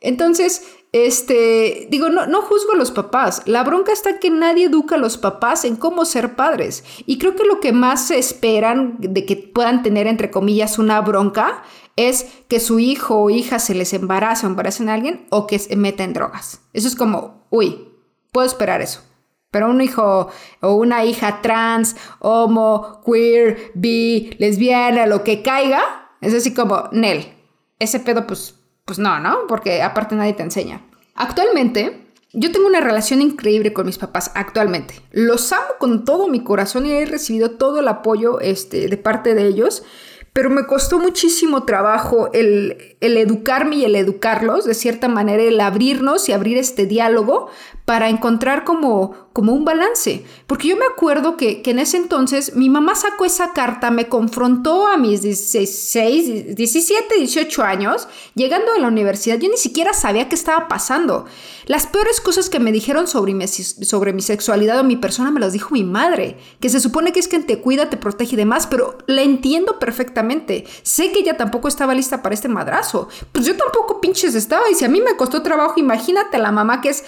Entonces, 0.00 0.76
este, 0.92 1.88
digo, 1.90 2.10
no, 2.10 2.26
no 2.26 2.42
juzgo 2.42 2.72
a 2.72 2.76
los 2.76 2.90
papás. 2.90 3.42
La 3.46 3.64
bronca 3.64 3.92
está 3.92 4.18
que 4.18 4.28
nadie 4.28 4.66
educa 4.66 4.96
a 4.96 4.98
los 4.98 5.16
papás 5.16 5.64
en 5.64 5.76
cómo 5.76 6.04
ser 6.04 6.36
padres. 6.36 6.84
Y 7.06 7.18
creo 7.18 7.34
que 7.34 7.44
lo 7.44 7.60
que 7.60 7.72
más 7.72 8.08
se 8.08 8.18
esperan 8.18 8.96
de 8.98 9.24
que 9.24 9.36
puedan 9.36 9.82
tener, 9.82 10.06
entre 10.06 10.30
comillas, 10.30 10.78
una 10.78 11.00
bronca 11.00 11.62
es 11.96 12.26
que 12.48 12.60
su 12.60 12.78
hijo 12.78 13.16
o 13.16 13.30
hija 13.30 13.58
se 13.58 13.74
les 13.74 13.92
embarace 13.92 14.46
o 14.46 14.48
embaracen 14.48 14.88
a 14.88 14.94
alguien 14.94 15.26
o 15.30 15.46
que 15.46 15.58
se 15.58 15.76
meta 15.76 16.04
en 16.04 16.12
drogas. 16.12 16.60
Eso 16.72 16.88
es 16.88 16.96
como, 16.96 17.46
uy, 17.50 17.88
puedo 18.32 18.46
esperar 18.46 18.82
eso. 18.82 19.02
Pero 19.50 19.70
un 19.70 19.80
hijo 19.80 20.28
o 20.60 20.74
una 20.74 21.04
hija 21.04 21.40
trans, 21.40 21.94
homo, 22.18 23.02
queer, 23.06 23.70
bi, 23.74 24.34
lesbiana, 24.38 25.06
lo 25.06 25.22
que 25.22 25.42
caiga, 25.42 25.80
es 26.20 26.34
así 26.34 26.52
como, 26.52 26.88
Nel, 26.90 27.32
ese 27.78 28.00
pedo 28.00 28.26
pues, 28.26 28.56
pues 28.84 28.98
no, 28.98 29.20
¿no? 29.20 29.46
Porque 29.46 29.82
aparte 29.82 30.16
nadie 30.16 30.32
te 30.32 30.42
enseña. 30.42 30.84
Actualmente, 31.14 32.04
yo 32.32 32.50
tengo 32.50 32.66
una 32.66 32.80
relación 32.80 33.22
increíble 33.22 33.72
con 33.72 33.86
mis 33.86 33.98
papás 33.98 34.32
actualmente. 34.34 35.00
Los 35.12 35.52
amo 35.52 35.74
con 35.78 36.04
todo 36.04 36.26
mi 36.26 36.42
corazón 36.42 36.84
y 36.86 36.92
he 36.92 37.06
recibido 37.06 37.52
todo 37.52 37.78
el 37.78 37.86
apoyo 37.86 38.40
este, 38.40 38.88
de 38.88 38.96
parte 38.96 39.34
de 39.34 39.46
ellos 39.46 39.84
pero 40.34 40.50
me 40.50 40.66
costó 40.66 40.98
muchísimo 40.98 41.62
trabajo 41.62 42.28
el, 42.32 42.96
educarme 43.00 43.76
y 43.76 43.84
el 43.84 43.94
educarlos, 43.94 44.64
de 44.64 44.74
cierta 44.74 45.06
manera, 45.06 45.44
el 45.44 45.60
abrirnos 45.60 46.28
y 46.28 46.32
abrir 46.32 46.58
este 46.58 46.86
diálogo 46.86 47.48
para 47.84 48.08
encontrar 48.08 48.64
como, 48.64 49.28
como 49.32 49.52
un 49.52 49.64
balance. 49.64 50.24
Porque 50.46 50.68
yo 50.68 50.76
me 50.76 50.86
acuerdo 50.86 51.36
que, 51.36 51.60
que, 51.60 51.72
en 51.72 51.78
ese 51.78 51.98
entonces 51.98 52.56
mi 52.56 52.70
mamá 52.70 52.94
sacó 52.94 53.24
esa 53.24 53.52
carta, 53.52 53.90
me 53.90 54.08
confrontó 54.08 54.86
a 54.86 54.96
mis 54.96 55.22
16, 55.22 56.56
17, 56.56 57.14
18 57.18 57.62
años, 57.62 58.08
llegando 58.34 58.72
a 58.72 58.78
la 58.78 58.88
universidad, 58.88 59.38
yo 59.38 59.50
ni 59.50 59.58
siquiera 59.58 59.92
sabía 59.92 60.28
qué 60.28 60.34
estaba 60.34 60.66
pasando. 60.68 61.26
Las 61.66 61.86
peores 61.86 62.20
cosas 62.20 62.48
que 62.48 62.58
me 62.58 62.72
dijeron 62.72 63.06
sobre 63.06 63.34
mi, 63.34 63.46
sobre 63.48 64.12
mi 64.12 64.22
sexualidad 64.22 64.80
o 64.80 64.84
mi 64.84 64.96
persona 64.96 65.30
me 65.30 65.40
las 65.40 65.52
dijo 65.52 65.70
mi 65.72 65.84
madre, 65.84 66.38
que 66.60 66.68
se 66.68 66.80
supone 66.80 67.12
que 67.12 67.20
es 67.20 67.28
quien 67.28 67.46
te 67.46 67.60
cuida, 67.60 67.90
te 67.90 67.96
protege 67.96 68.34
y 68.34 68.36
demás, 68.36 68.66
pero 68.66 68.98
la 69.06 69.22
entiendo 69.22 69.78
perfectamente. 69.78 70.66
Sé 70.82 71.12
que 71.12 71.20
ella 71.20 71.36
tampoco 71.36 71.68
estaba 71.68 71.94
lista 71.94 72.22
para 72.22 72.34
este 72.34 72.48
madrazo. 72.48 73.08
Pues 73.32 73.46
yo 73.46 73.56
tampoco 73.56 74.00
pinches 74.00 74.34
estaba, 74.34 74.70
y 74.70 74.74
si 74.74 74.84
a 74.84 74.88
mí 74.88 75.00
me 75.00 75.16
costó 75.16 75.42
trabajo, 75.42 75.80
imagínate 75.80 76.38
la 76.38 76.52
mamá 76.52 76.80
que 76.80 76.90
es, 76.90 77.04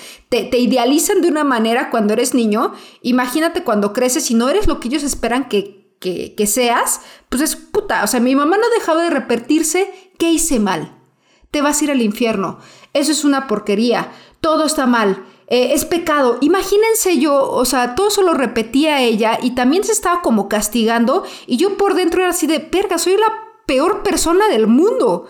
idealizan 0.66 1.22
de 1.22 1.28
una 1.28 1.44
manera 1.44 1.90
cuando 1.90 2.12
eres 2.12 2.34
niño, 2.34 2.74
imagínate 3.02 3.64
cuando 3.64 3.92
creces 3.92 4.30
y 4.30 4.34
no 4.34 4.48
eres 4.48 4.66
lo 4.66 4.78
que 4.78 4.88
ellos 4.88 5.02
esperan 5.02 5.48
que, 5.48 5.86
que, 6.00 6.46
seas, 6.46 7.00
pues 7.28 7.42
es 7.42 7.56
puta. 7.56 8.04
O 8.04 8.06
sea, 8.06 8.20
mi 8.20 8.34
mamá 8.36 8.56
no 8.56 8.68
dejaba 8.78 9.02
de 9.02 9.10
repetirse, 9.10 10.12
¿qué 10.18 10.30
hice 10.30 10.60
mal? 10.60 10.96
Te 11.50 11.62
vas 11.62 11.80
a 11.80 11.84
ir 11.84 11.90
al 11.90 12.02
infierno. 12.02 12.58
Eso 12.92 13.12
es 13.12 13.24
una 13.24 13.46
porquería. 13.46 14.12
Todo 14.40 14.66
está 14.66 14.86
mal. 14.86 15.24
Eh, 15.48 15.72
es 15.72 15.84
pecado. 15.84 16.38
Imagínense 16.40 17.18
yo, 17.18 17.50
o 17.50 17.64
sea, 17.64 17.94
todo 17.94 18.08
eso 18.08 18.22
lo 18.22 18.34
repetía 18.34 19.00
ella 19.02 19.38
y 19.40 19.54
también 19.54 19.84
se 19.84 19.92
estaba 19.92 20.20
como 20.20 20.48
castigando 20.48 21.24
y 21.46 21.56
yo 21.56 21.76
por 21.76 21.94
dentro 21.94 22.20
era 22.20 22.30
así 22.30 22.46
de, 22.46 22.60
perga, 22.60 22.98
soy 22.98 23.16
la 23.16 23.32
peor 23.64 24.02
persona 24.02 24.48
del 24.48 24.66
mundo. 24.66 25.26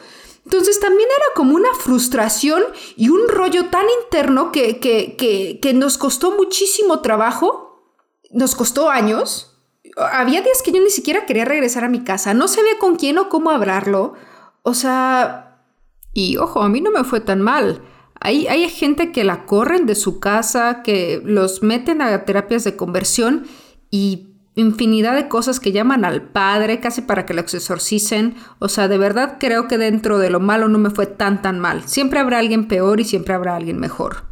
Entonces 0.46 0.78
también 0.78 1.08
era 1.10 1.34
como 1.34 1.56
una 1.56 1.74
frustración 1.74 2.62
y 2.94 3.08
un 3.08 3.28
rollo 3.28 3.66
tan 3.66 3.84
interno 4.04 4.52
que, 4.52 4.78
que, 4.78 5.74
nos 5.74 5.98
costó 5.98 6.36
muchísimo 6.36 7.00
trabajo, 7.00 7.82
nos 8.30 8.54
costó 8.54 8.88
años. 8.88 9.58
Había 9.96 10.42
días 10.42 10.62
que 10.62 10.70
yo 10.70 10.80
ni 10.80 10.90
siquiera 10.90 11.26
quería 11.26 11.44
regresar 11.44 11.82
a 11.82 11.88
mi 11.88 12.04
casa, 12.04 12.32
no 12.32 12.46
sabía 12.46 12.78
con 12.78 12.94
quién 12.94 13.18
o 13.18 13.28
cómo 13.28 13.50
hablarlo. 13.50 14.14
O 14.62 14.72
sea, 14.72 15.64
y 16.12 16.36
ojo, 16.36 16.62
a 16.62 16.68
mí 16.68 16.80
no 16.80 16.92
me 16.92 17.02
fue 17.02 17.18
tan 17.18 17.42
mal. 17.42 17.82
Hay, 18.20 18.46
hay 18.46 18.68
gente 18.68 19.10
que 19.10 19.24
la 19.24 19.46
corren 19.46 19.84
de 19.84 19.96
su 19.96 20.20
casa, 20.20 20.82
que 20.84 21.20
los 21.24 21.64
meten 21.64 22.00
a 22.00 22.24
terapias 22.24 22.62
de 22.62 22.76
conversión 22.76 23.48
y 23.90 24.35
infinidad 24.56 25.14
de 25.14 25.28
cosas 25.28 25.60
que 25.60 25.70
llaman 25.70 26.04
al 26.04 26.22
padre 26.22 26.80
casi 26.80 27.02
para 27.02 27.24
que 27.24 27.34
lo 27.34 27.42
exorcicen. 27.42 28.34
O 28.58 28.68
sea, 28.68 28.88
de 28.88 28.98
verdad 28.98 29.36
creo 29.38 29.68
que 29.68 29.78
dentro 29.78 30.18
de 30.18 30.30
lo 30.30 30.40
malo 30.40 30.68
no 30.68 30.78
me 30.78 30.90
fue 30.90 31.06
tan 31.06 31.42
tan 31.42 31.60
mal. 31.60 31.86
Siempre 31.86 32.18
habrá 32.18 32.38
alguien 32.38 32.66
peor 32.66 32.98
y 32.98 33.04
siempre 33.04 33.34
habrá 33.34 33.54
alguien 33.54 33.78
mejor. 33.78 34.24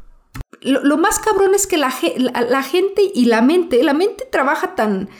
Lo, 0.62 0.96
más 0.96 1.18
cabrón 1.18 1.54
es 1.54 1.66
que 1.66 1.76
la, 1.76 1.92
la, 2.48 2.62
gente 2.62 3.02
y 3.14 3.26
la 3.26 3.42
mente, 3.42 3.82
la 3.82 3.92
mente 3.92 4.26
trabaja 4.30 4.74
tan, 4.74 5.10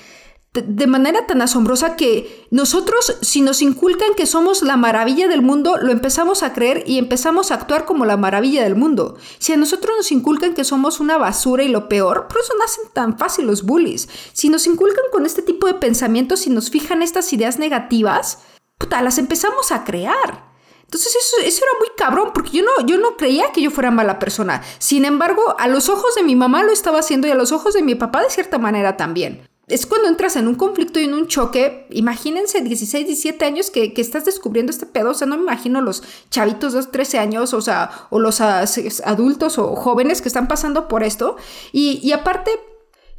de 0.55 0.87
manera 0.87 1.27
tan 1.27 1.43
asombrosa 1.43 1.97
que 1.97 2.47
nosotros, 2.51 3.19
si 3.23 3.41
nos 3.41 3.61
inculcan 3.61 4.15
que 4.15 4.27
somos 4.27 4.63
la 4.63 4.77
maravilla 4.77 5.27
del 5.27 5.43
mundo, 5.43 5.79
lo 5.79 5.91
empezamos 5.91 6.45
a 6.45 6.53
creer 6.53 6.85
y 6.87 6.99
empezamos 6.99 7.51
a 7.51 7.55
actuar 7.55 7.85
como 7.85 8.05
la 8.05 8.17
maravilla 8.17 8.63
del 8.63 8.77
mundo. 8.77 9.17
Si 9.39 9.53
a 9.53 9.57
nosotros 9.57 9.97
nos 9.97 10.13
inculcan 10.13 10.55
que 10.55 10.63
somos 10.63 11.01
una 11.01 11.19
basura 11.19 11.65
y 11.65 11.69
lo 11.69 11.89
peor, 11.89 12.29
por 12.29 12.39
eso 12.39 12.53
nacen 12.57 12.85
tan 12.93 13.19
fácil 13.19 13.47
los 13.49 13.65
bullies. 13.65 14.09
Si 14.33 14.49
nos 14.49 14.69
inculcan 14.69 15.05
con 15.11 15.27
este 15.27 15.43
tipo 15.43 15.67
de 15.67 15.75
pensamientos 15.75 16.47
y 16.47 16.51
nos 16.51 16.71
fijan 16.71 17.03
estas 17.03 17.33
ideas 17.33 17.59
negativas, 17.59 18.39
puta, 18.79 19.03
las 19.03 19.19
empezamos 19.19 19.73
a 19.73 19.83
crear. 19.83 20.55
Entonces 20.85 21.17
eso, 21.17 21.37
eso, 21.45 21.65
era 21.65 21.79
muy 21.81 21.89
cabrón, 21.97 22.31
porque 22.33 22.59
yo 22.59 22.65
no, 22.65 22.87
yo 22.87 22.99
no 22.99 23.17
creía 23.17 23.51
que 23.53 23.61
yo 23.61 23.73
fuera 23.73 23.91
mala 23.91 24.21
persona. 24.21 24.63
Sin 24.79 25.05
embargo, 25.05 25.57
a 25.59 25.67
los 25.67 25.89
ojos 25.89 26.15
de 26.15 26.23
mi 26.23 26.37
mamá 26.37 26.63
lo 26.63 26.71
estaba 26.71 27.01
haciendo 27.01 27.27
y 27.27 27.33
a 27.33 27.35
los 27.35 27.51
ojos 27.51 27.75
de 27.75 27.83
mi 27.83 27.97
papá 27.97 28.23
de 28.23 28.31
cierta 28.31 28.59
manera 28.59 28.97
también 28.97 29.49
es 29.67 29.87
cuando 29.87 30.09
entras 30.09 30.37
en 30.37 30.47
un 30.47 30.57
conflicto 30.57 31.01
y 31.01 31.05
en 31.05 31.15
un 31.15 31.27
choque. 31.27 31.87
Imagínense 31.91 32.61
16, 32.61 33.07
17 33.07 33.45
años 33.45 33.71
que, 33.71 33.93
estás 33.97 34.27
descubriendo 34.27 34.71
este 34.71 34.85
pedo. 34.85 35.11
O 35.11 35.15
sea, 35.15 35.27
no 35.27 35.37
me 35.37 35.43
imagino 35.43 35.81
los 35.81 36.03
chavitos 36.31 36.75
de 36.75 36.83
13 36.83 37.19
años, 37.19 37.55
o 37.55 37.63
sea, 37.63 37.91
o 38.11 38.21
los 38.21 38.41
adultos 38.41 39.59
o 39.59 39.75
jóvenes 39.75 40.21
que 40.21 40.29
están 40.29 40.49
pasando 40.49 40.87
por 40.87 41.03
esto. 41.03 41.37
Y, 41.73 42.13
aparte, 42.13 42.51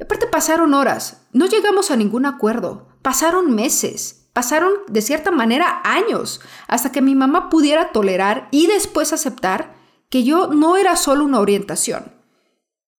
aparte 0.00 0.26
pasaron 0.28 0.72
horas. 0.74 1.22
No 1.32 1.46
llegamos 1.46 1.90
a 1.90 1.96
ningún 1.96 2.26
acuerdo. 2.26 2.86
Pasaron 3.02 3.52
meses. 3.54 4.28
Pasaron 4.32 4.72
de 4.88 5.00
cierta 5.02 5.30
manera 5.30 5.80
años 5.82 6.40
hasta 6.68 6.92
que 6.92 7.00
mi 7.00 7.14
mamá 7.14 7.48
pudiera 7.48 7.90
tolerar 7.90 8.48
y 8.50 8.66
después 8.66 9.12
aceptar 9.12 9.74
que 10.10 10.24
yo 10.24 10.48
no 10.48 10.76
era 10.76 10.94
solo 10.96 11.24
una 11.24 11.40
orientación. 11.40 12.12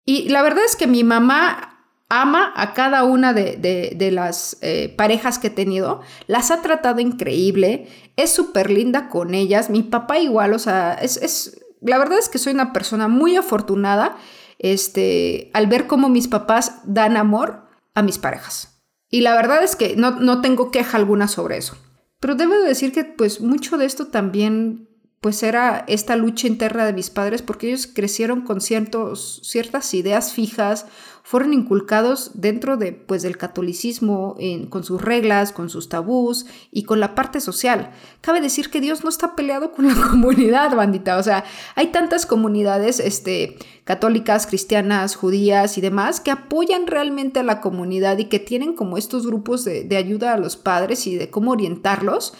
Y 0.03 0.29
la 0.29 0.41
verdad 0.41 0.65
es 0.65 0.75
que 0.75 0.87
mi 0.87 1.03
mamá 1.03 1.76
ama 2.09 2.53
a 2.55 2.73
cada 2.73 3.03
una 3.03 3.33
de, 3.33 4.09
las 4.11 4.57
eh, 4.61 4.93
parejas 4.97 5.39
que 5.39 5.47
he 5.47 5.51
tenido, 5.51 6.01
las 6.27 6.51
ha 6.51 6.61
tratado 6.61 6.99
increíble, 7.01 7.87
es 8.15 8.31
súper 8.31 8.71
linda 8.71 9.09
con 9.09 9.33
ellas, 9.33 9.69
mi 9.69 9.83
papá 9.83 10.19
igual, 10.19 10.53
o 10.53 10.59
sea, 10.59 10.93
es, 10.93 11.59
la 11.81 11.97
verdad 11.97 12.17
es 12.17 12.29
que 12.29 12.37
soy 12.37 12.53
una 12.53 12.73
persona 12.73 13.07
muy 13.07 13.35
afortunada 13.35 14.17
este, 14.59 15.51
al 15.53 15.67
ver 15.67 15.87
cómo 15.87 16.09
mis 16.09 16.27
papás 16.27 16.81
dan 16.85 17.17
amor 17.17 17.67
a 17.93 18.01
mis 18.01 18.17
parejas. 18.17 18.81
Y 19.09 19.21
la 19.21 19.35
verdad 19.35 19.63
es 19.63 19.75
que 19.75 19.95
no, 19.95 20.11
no 20.11 20.41
tengo 20.41 20.71
queja 20.71 20.97
alguna 20.97 21.27
sobre 21.27 21.57
eso. 21.57 21.77
Pero 22.19 22.35
debo 22.35 22.55
decir 22.55 22.91
que 22.91 23.05
pues 23.05 23.41
mucho 23.41 23.77
de 23.77 23.85
esto 23.85 24.07
también 24.07 24.89
pues 25.27 25.43
era 25.43 25.83
esta 25.89 26.15
lucha 26.15 26.47
interna 26.47 26.85
de 26.85 26.93
mis 26.93 27.09
padres 27.09 27.41
porque 27.41 27.67
ellos 27.67 27.85
crecieron 27.85 28.43
con 28.43 28.61
ciertos, 28.61 29.41
ciertas 29.43 29.93
ideas 29.93 30.31
fijas 30.31 30.85
fueron 31.21 31.51
inculcados 31.51 32.31
dentro 32.35 32.77
de, 32.77 32.93
pues, 32.93 33.23
del 33.23 33.35
catolicismo, 33.35 34.37
con 34.69 34.85
sus 34.85 35.01
reglas, 35.01 35.51
con 35.51 35.69
sus 35.69 35.89
tabús 35.89 36.45
y 36.71 36.83
con 36.83 37.01
la 37.01 37.15
parte 37.15 37.41
social. 37.41 37.91
Cabe 38.21 38.39
decir 38.39 38.69
que 38.69 38.79
Dios 38.79 39.03
no 39.03 39.09
está 39.09 39.35
peleado 39.35 39.73
con 39.73 39.85
la 39.85 39.95
comunidad, 40.09 40.73
bandita. 40.73 41.17
O 41.17 41.23
sea, 41.23 41.43
hay 41.75 41.87
tantas 41.87 42.25
comunidades 42.25 43.01
este, 43.01 43.57
católicas, 43.83 44.47
cristianas, 44.47 45.17
judías 45.17 45.77
y 45.77 45.81
demás 45.81 46.21
que 46.21 46.31
apoyan 46.31 46.87
realmente 46.87 47.41
a 47.41 47.43
la 47.43 47.59
comunidad 47.59 48.17
y 48.19 48.29
que 48.29 48.39
tienen 48.39 48.73
como 48.73 48.97
estos 48.97 49.27
grupos 49.27 49.65
de, 49.65 49.83
de 49.83 49.97
ayuda 49.97 50.31
a 50.31 50.37
los 50.37 50.55
padres 50.55 51.05
y 51.07 51.17
de 51.17 51.29
cómo 51.29 51.51
orientarlos. 51.51 52.33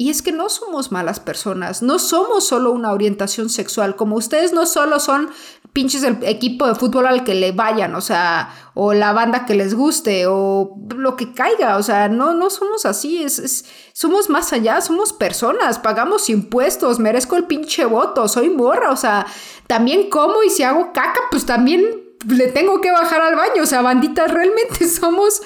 Y 0.00 0.08
es 0.08 0.22
que 0.22 0.32
no 0.32 0.48
somos 0.48 0.92
malas 0.92 1.20
personas, 1.20 1.82
no 1.82 1.98
somos 1.98 2.48
solo 2.48 2.72
una 2.72 2.92
orientación 2.92 3.50
sexual, 3.50 3.96
como 3.96 4.16
ustedes 4.16 4.54
no 4.54 4.64
solo 4.64 4.98
son 4.98 5.28
pinches 5.74 6.04
el 6.04 6.16
equipo 6.22 6.66
de 6.66 6.74
fútbol 6.74 7.06
al 7.06 7.22
que 7.22 7.34
le 7.34 7.52
vayan, 7.52 7.94
o 7.94 8.00
sea, 8.00 8.48
o 8.72 8.94
la 8.94 9.12
banda 9.12 9.44
que 9.44 9.54
les 9.54 9.74
guste, 9.74 10.24
o 10.26 10.74
lo 10.96 11.16
que 11.16 11.34
caiga, 11.34 11.76
o 11.76 11.82
sea, 11.82 12.08
no, 12.08 12.32
no 12.32 12.48
somos 12.48 12.86
así, 12.86 13.22
es, 13.22 13.66
somos 13.92 14.30
más 14.30 14.54
allá, 14.54 14.80
somos 14.80 15.12
personas, 15.12 15.78
pagamos 15.78 16.30
impuestos, 16.30 16.98
merezco 16.98 17.36
el 17.36 17.44
pinche 17.44 17.84
voto, 17.84 18.26
soy 18.26 18.48
morra, 18.48 18.92
o 18.92 18.96
sea, 18.96 19.26
también 19.66 20.08
como 20.08 20.42
y 20.42 20.48
si 20.48 20.62
hago 20.62 20.94
caca, 20.94 21.20
pues 21.30 21.44
también 21.44 21.84
le 22.26 22.48
tengo 22.48 22.80
que 22.80 22.90
bajar 22.90 23.20
al 23.20 23.36
baño, 23.36 23.64
o 23.64 23.66
sea, 23.66 23.82
bandita, 23.82 24.28
realmente 24.28 24.88
somos 24.88 25.42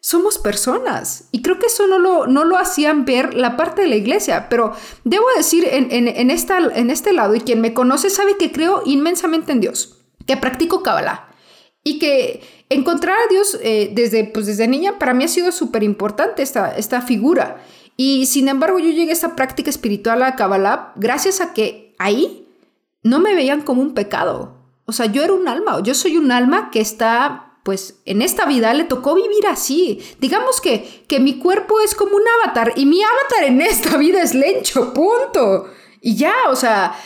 somos 0.00 0.38
personas. 0.38 1.28
Y 1.32 1.42
creo 1.42 1.58
que 1.58 1.66
eso 1.66 1.86
no 1.86 1.98
lo, 1.98 2.26
no 2.26 2.44
lo 2.44 2.56
hacían 2.56 3.04
ver 3.04 3.34
la 3.34 3.56
parte 3.56 3.82
de 3.82 3.88
la 3.88 3.96
iglesia. 3.96 4.48
Pero 4.48 4.72
debo 5.04 5.26
decir, 5.36 5.66
en, 5.70 6.30
esta, 6.30 6.58
en 6.58 6.90
este 6.90 7.12
lado, 7.12 7.34
y 7.34 7.40
quien 7.40 7.60
me 7.60 7.74
conoce 7.74 8.10
sabe 8.10 8.36
que 8.36 8.52
creo 8.52 8.82
inmensamente 8.84 9.52
en 9.52 9.60
Dios, 9.60 9.98
que 10.26 10.36
practico 10.36 10.82
Kabbalah. 10.82 11.28
Y 11.84 11.98
que 11.98 12.42
encontrar 12.68 13.16
a 13.16 13.30
Dios 13.30 13.58
eh, 13.62 13.90
desde, 13.94 14.24
pues 14.24 14.46
desde 14.46 14.68
niña 14.68 14.98
para 14.98 15.14
mí 15.14 15.24
ha 15.24 15.28
sido 15.28 15.52
súper 15.52 15.82
importante 15.82 16.42
esta, 16.42 16.76
esta 16.76 17.00
figura. 17.00 17.64
Y 17.96 18.26
sin 18.26 18.48
embargo, 18.48 18.78
yo 18.78 18.90
llegué 18.90 19.10
a 19.10 19.14
esta 19.14 19.34
práctica 19.34 19.70
espiritual 19.70 20.22
a 20.22 20.36
Kabbalah 20.36 20.92
gracias 20.96 21.40
a 21.40 21.54
que 21.54 21.94
ahí 21.98 22.46
no 23.02 23.20
me 23.20 23.34
veían 23.34 23.62
como 23.62 23.82
un 23.82 23.94
pecado. 23.94 24.54
O 24.84 24.92
sea, 24.92 25.06
yo 25.06 25.22
era 25.22 25.32
un 25.32 25.48
alma, 25.48 25.82
yo 25.82 25.94
soy 25.94 26.16
un 26.16 26.30
alma 26.30 26.70
que 26.70 26.80
está 26.80 27.47
pues 27.68 28.00
en 28.06 28.22
esta 28.22 28.46
vida 28.46 28.72
le 28.72 28.84
tocó 28.84 29.14
vivir 29.14 29.46
así. 29.46 30.02
Digamos 30.20 30.62
que, 30.62 31.04
que 31.06 31.20
mi 31.20 31.38
cuerpo 31.38 31.82
es 31.82 31.94
como 31.94 32.16
un 32.16 32.22
avatar 32.40 32.72
y 32.76 32.86
mi 32.86 33.02
avatar 33.02 33.44
en 33.44 33.60
esta 33.60 33.98
vida 33.98 34.22
es 34.22 34.34
Lencho, 34.34 34.94
punto. 34.94 35.66
Y 36.00 36.16
ya, 36.16 36.32
o 36.48 36.56
sea, 36.56 36.98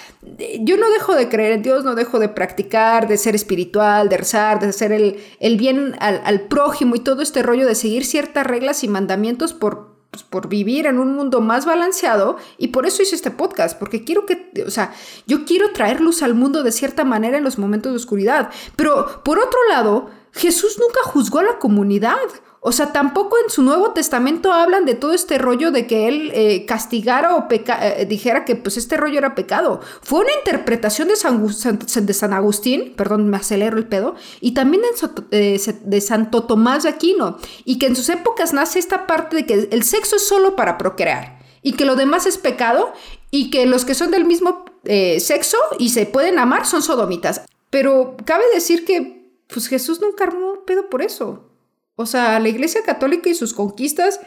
yo 0.61 0.77
no 0.77 0.89
dejo 0.91 1.17
de 1.17 1.29
creer 1.29 1.51
en 1.51 1.63
Dios, 1.63 1.85
no 1.85 1.97
dejo 1.97 2.21
de 2.21 2.29
practicar, 2.29 3.09
de 3.09 3.19
ser 3.19 3.35
espiritual, 3.35 4.09
de 4.09 4.19
rezar, 4.19 4.61
de 4.61 4.69
hacer 4.69 4.93
el, 4.93 5.21
el 5.41 5.57
bien 5.57 5.97
al, 5.99 6.43
prójimo 6.43 6.95
y 6.95 7.01
todo 7.01 7.23
este 7.23 7.43
rollo 7.43 7.67
de 7.67 7.75
seguir 7.75 8.07
ciertas 8.07 8.47
reglas 8.47 8.85
y 8.85 8.89
mandamientos 8.89 9.55
por, 9.55 9.97
pues, 10.13 10.23
por 10.23 10.49
vivir 10.49 10.87
en 10.87 11.01
un 11.01 11.13
mundo 11.13 11.41
más 11.41 11.67
balanceado 11.67 12.37
y 12.57 12.69
por 12.69 12.87
eso 12.87 13.03
hice 13.03 13.17
este 13.17 13.33
podcast, 13.33 13.77
porque 13.77 14.05
quiero 14.05 14.27
que, 14.27 14.49
o 14.65 14.71
sea, 14.71 14.95
yo 15.27 15.45
quiero 15.45 15.73
traer 15.73 16.01
luz 16.01 16.23
al 16.23 16.37
mundo 16.37 16.63
de 16.63 16.71
cierta 16.71 17.03
manera 17.03 17.37
en 17.37 17.43
los 17.43 17.59
momentos 17.59 17.91
de 17.91 17.97
oscuridad, 17.97 18.51
pero 18.77 19.25
por 19.25 19.41
otro 19.41 19.59
lado, 19.69 20.22
Jesús 20.33 20.79
nunca 20.79 21.01
juzgó 21.05 21.41
a 21.41 21.45
la 21.45 21.59
comunidad. 21.59 22.17
O 22.65 22.71
sea, 22.71 22.93
tampoco 22.93 23.37
en 23.43 23.51
su 23.51 23.63
Nuevo 23.63 23.91
Testamento 23.91 24.53
hablan 24.53 24.85
de 24.85 24.95
todo 24.95 25.13
este 25.13 25.37
rollo 25.37 25.73
de 25.73 25.89
que 25.89 26.07
él 26.07 26.31
eh, 26.33 26.65
castigara 26.65 27.35
o 27.35 27.49
eh, 27.51 28.07
dijera 28.09 28.45
que 28.45 28.55
pues 28.55 28.77
este 28.77 28.97
rollo 28.97 29.19
era 29.19 29.35
pecado. 29.35 29.81
Fue 30.01 30.21
una 30.21 30.33
interpretación 30.39 31.09
de 31.09 31.17
San, 31.17 31.45
de 31.47 32.15
San 32.15 32.33
Agustín, 32.33 32.95
perdón, 32.97 33.29
me 33.29 33.37
acelero 33.37 33.79
el 33.79 33.89
pedo, 33.89 34.15
y 34.41 34.53
también 34.53 34.83
de, 35.31 35.75
de 35.85 36.01
Santo 36.01 36.45
Tomás 36.45 36.85
de 36.85 36.91
Aquino, 36.91 37.39
y 37.65 37.79
que 37.79 37.87
en 37.87 37.97
sus 37.97 38.09
épocas 38.09 38.53
nace 38.53 38.79
esta 38.79 39.09
parte 39.09 39.35
de 39.35 39.47
que 39.47 39.69
el 39.71 39.83
sexo 39.83 40.17
es 40.17 40.27
solo 40.27 40.55
para 40.55 40.79
procrear 40.79 41.43
y 41.63 41.73
que 41.73 41.85
lo 41.85 41.97
demás 41.97 42.27
es 42.27 42.39
pecado 42.39 42.93
y 43.31 43.51
que 43.51 43.67
los 43.67 43.85
que 43.85 43.95
son 43.95 44.11
del 44.11 44.25
mismo 44.25 44.65
eh, 44.85 45.21
sexo 45.21 45.57
y 45.79 45.91
se 45.91 46.07
pueden 46.07 46.39
amar 46.39 46.67
son 46.67 46.83
sodomitas. 46.83 47.43
Pero 47.71 48.17
cabe 48.25 48.45
decir 48.53 48.85
que 48.85 49.22
pues 49.53 49.69
Jesús 49.69 50.01
nunca 50.01 50.25
armó 50.25 50.65
pedo 50.65 50.89
por 50.89 51.03
eso. 51.03 51.51
O 51.97 52.07
sea, 52.07 52.39
la 52.41 52.49
Iglesia 52.49 52.83
Católica 52.85 53.29
y 53.29 53.35
sus 53.35 53.53
conquistas 53.53 54.21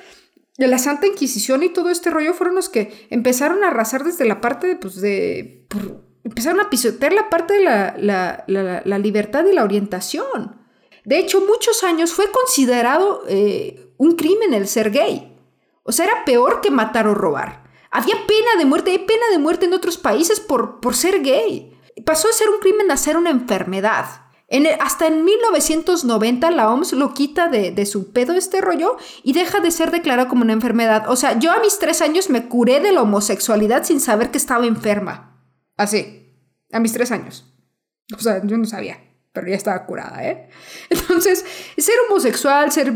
de 0.58 0.68
la 0.68 0.78
Santa 0.78 1.08
Inquisición 1.08 1.64
y 1.64 1.70
todo 1.70 1.90
este 1.90 2.10
rollo 2.10 2.34
fueron 2.34 2.56
los 2.56 2.70
que 2.70 3.08
empezaron 3.10 3.64
a 3.64 3.68
arrasar 3.68 4.04
desde 4.04 4.26
la 4.26 4.40
parte 4.40 4.68
de, 4.68 4.76
pues, 4.76 5.02
de, 5.02 5.68
empezaron 6.24 6.62
a 6.62 6.70
pisotear 6.70 7.14
la 7.14 7.30
parte 7.30 7.56
de 7.56 7.64
la, 7.64 8.44
la, 8.48 9.00
libertad 9.00 9.46
y 9.46 9.54
la 9.54 9.64
orientación. 9.64 10.62
De 11.04 11.20
hecho, 11.20 11.42
muchos 11.42 11.84
años 11.84 12.14
fue 12.14 12.32
considerado 12.32 13.24
eh, 13.28 13.94
un 13.98 14.16
crimen 14.16 14.54
el 14.54 14.68
ser 14.68 14.92
gay. 14.92 15.38
O 15.84 15.92
sea, 15.92 16.06
era 16.06 16.26
peor 16.26 16.62
que 16.62 16.72
matar 16.72 17.08
o 17.08 17.14
robar. 17.14 17.66
Había 17.92 18.16
pena 18.28 18.56
de 18.58 18.66
muerte, 18.66 18.92
hay 18.92 19.00
pena 19.00 19.26
de 19.32 19.38
muerte 19.38 19.66
en 19.66 19.74
otros 19.74 19.98
países 19.98 20.40
por, 20.40 20.80
por 20.80 20.96
ser 20.96 21.22
gay. 21.22 21.78
Pasó 22.06 22.28
a 22.28 22.34
ser 22.34 22.50
un 22.50 22.60
crimen 22.60 22.92
a 22.92 22.98
ser 22.98 23.18
una 23.18 23.30
enfermedad 23.30 24.25
hasta 24.80 25.08
en 25.08 25.26
1990 25.26 26.52
la 26.52 26.72
OMS 26.72 26.94
lo 26.94 27.14
quita 27.14 27.48
de, 27.48 27.86
su 27.86 28.12
pedo 28.12 28.34
este 28.34 28.62
rollo 28.62 28.98
y 29.24 29.34
deja 29.34 29.60
de 29.60 29.72
ser 29.72 29.92
declarado 29.92 30.30
como 30.30 30.44
una 30.44 30.54
enfermedad. 30.54 31.10
O 31.10 31.16
sea, 31.16 31.40
yo 31.40 31.52
a 31.52 31.60
mis 31.60 31.80
tres 31.80 32.02
años 32.02 32.30
me 32.30 32.48
curé 32.48 32.80
de 32.80 32.92
la 32.92 33.02
homosexualidad 33.02 33.84
sin 33.84 34.00
saber 34.00 34.32
que 34.32 34.38
estaba 34.38 34.66
enferma. 34.66 35.42
Así, 35.78 36.32
a 36.72 36.80
mis 36.80 36.94
tres 36.94 37.12
años. 37.12 37.52
O 38.16 38.20
sea, 38.20 38.46
yo 38.46 38.58
no 38.58 38.66
sabía, 38.66 39.00
pero 39.34 39.48
ya 39.48 39.56
estaba 39.56 39.86
curada, 39.86 40.24
¿eh? 40.24 40.50
Entonces, 40.90 41.44
ser 41.76 41.96
homosexual, 42.08 42.72
ser, 42.72 42.94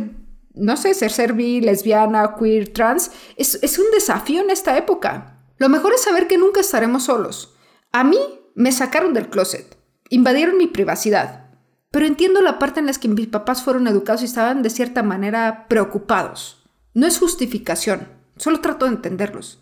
no 0.54 0.78
sé, 0.78 0.94
ser 0.94 1.12
servi, 1.12 1.62
lesbiana, 1.62 2.36
queer, 2.40 2.72
trans, 2.72 3.12
es, 3.38 3.58
es 3.64 3.80
un 3.80 3.90
desafío 3.92 4.42
en 4.42 4.52
esta 4.52 4.78
época. 4.78 5.42
Lo 5.58 5.68
mejor 5.68 5.94
es 5.94 6.04
saber 6.04 6.28
que 6.28 6.38
nunca 6.38 6.62
estaremos 6.62 7.06
solos. 7.06 7.56
A 7.92 8.04
mí 8.04 8.20
me 8.54 8.72
sacaron 8.72 9.14
del 9.14 9.30
closet 9.30 9.79
invadieron 10.10 10.58
mi 10.58 10.68
privacidad. 10.68 11.46
Pero 11.92 12.06
entiendo 12.06 12.42
la 12.42 12.60
parte 12.60 12.80
en 12.80 12.86
la 12.86 12.94
que 12.94 13.08
mis 13.08 13.28
papás 13.28 13.64
fueron 13.64 13.88
educados 13.88 14.22
y 14.22 14.26
estaban 14.26 14.62
de 14.62 14.70
cierta 14.70 15.02
manera 15.02 15.68
preocupados. 15.68 16.64
No 16.94 17.08
es 17.08 17.18
justificación, 17.18 18.08
solo 18.38 18.62
trato 18.62 18.86
de 18.86 18.92
entenderlos. 18.92 19.60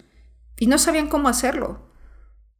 Y 0.57 0.67
no 0.67 0.77
sabían 0.77 1.07
cómo 1.07 1.29
hacerlo. 1.29 1.89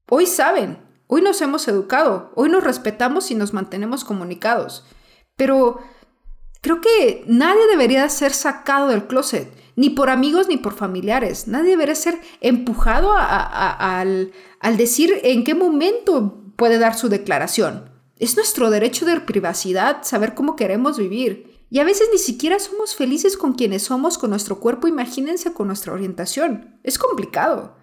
Hoy 0.09 0.25
saben, 0.25 0.77
hoy 1.07 1.21
nos 1.21 1.41
hemos 1.41 1.67
educado, 1.67 2.31
hoy 2.35 2.49
nos 2.49 2.63
respetamos 2.63 3.31
y 3.31 3.35
nos 3.35 3.53
mantenemos 3.53 4.05
comunicados. 4.05 4.85
Pero 5.35 5.81
Creo 6.61 6.81
que 6.81 7.23
nadie 7.27 7.65
debería 7.69 8.09
ser 8.09 8.33
sacado 8.33 8.87
del 8.87 9.07
closet, 9.07 9.49
ni 9.75 9.89
por 9.89 10.09
amigos 10.09 10.47
ni 10.47 10.57
por 10.57 10.73
familiares. 10.73 11.47
Nadie 11.47 11.71
debería 11.71 11.95
ser 11.95 12.19
empujado 12.41 13.13
al, 13.15 14.33
al 14.59 14.77
decir 14.77 15.17
en 15.23 15.43
qué 15.43 15.53
momento 15.53 16.43
puede 16.57 16.79
dar 16.79 16.97
su 16.97 17.07
declaración. 17.07 17.89
Es 18.19 18.35
nuestro 18.35 18.69
derecho 18.69 19.05
de 19.05 19.21
privacidad 19.21 20.03
saber 20.03 20.35
cómo 20.35 20.57
queremos 20.57 20.97
vivir. 20.97 21.55
Y 21.69 21.79
a 21.79 21.83
veces 21.83 22.09
ni 22.11 22.17
siquiera 22.17 22.59
somos 22.59 22.95
felices 22.95 23.37
con 23.37 23.53
quienes 23.53 23.83
somos, 23.83 24.17
con 24.17 24.31
nuestro 24.31 24.59
cuerpo, 24.59 24.87
imagínense 24.87 25.53
con 25.53 25.67
nuestra 25.67 25.93
orientación. 25.93 26.79
Es 26.83 26.97
complicado. 26.97 27.75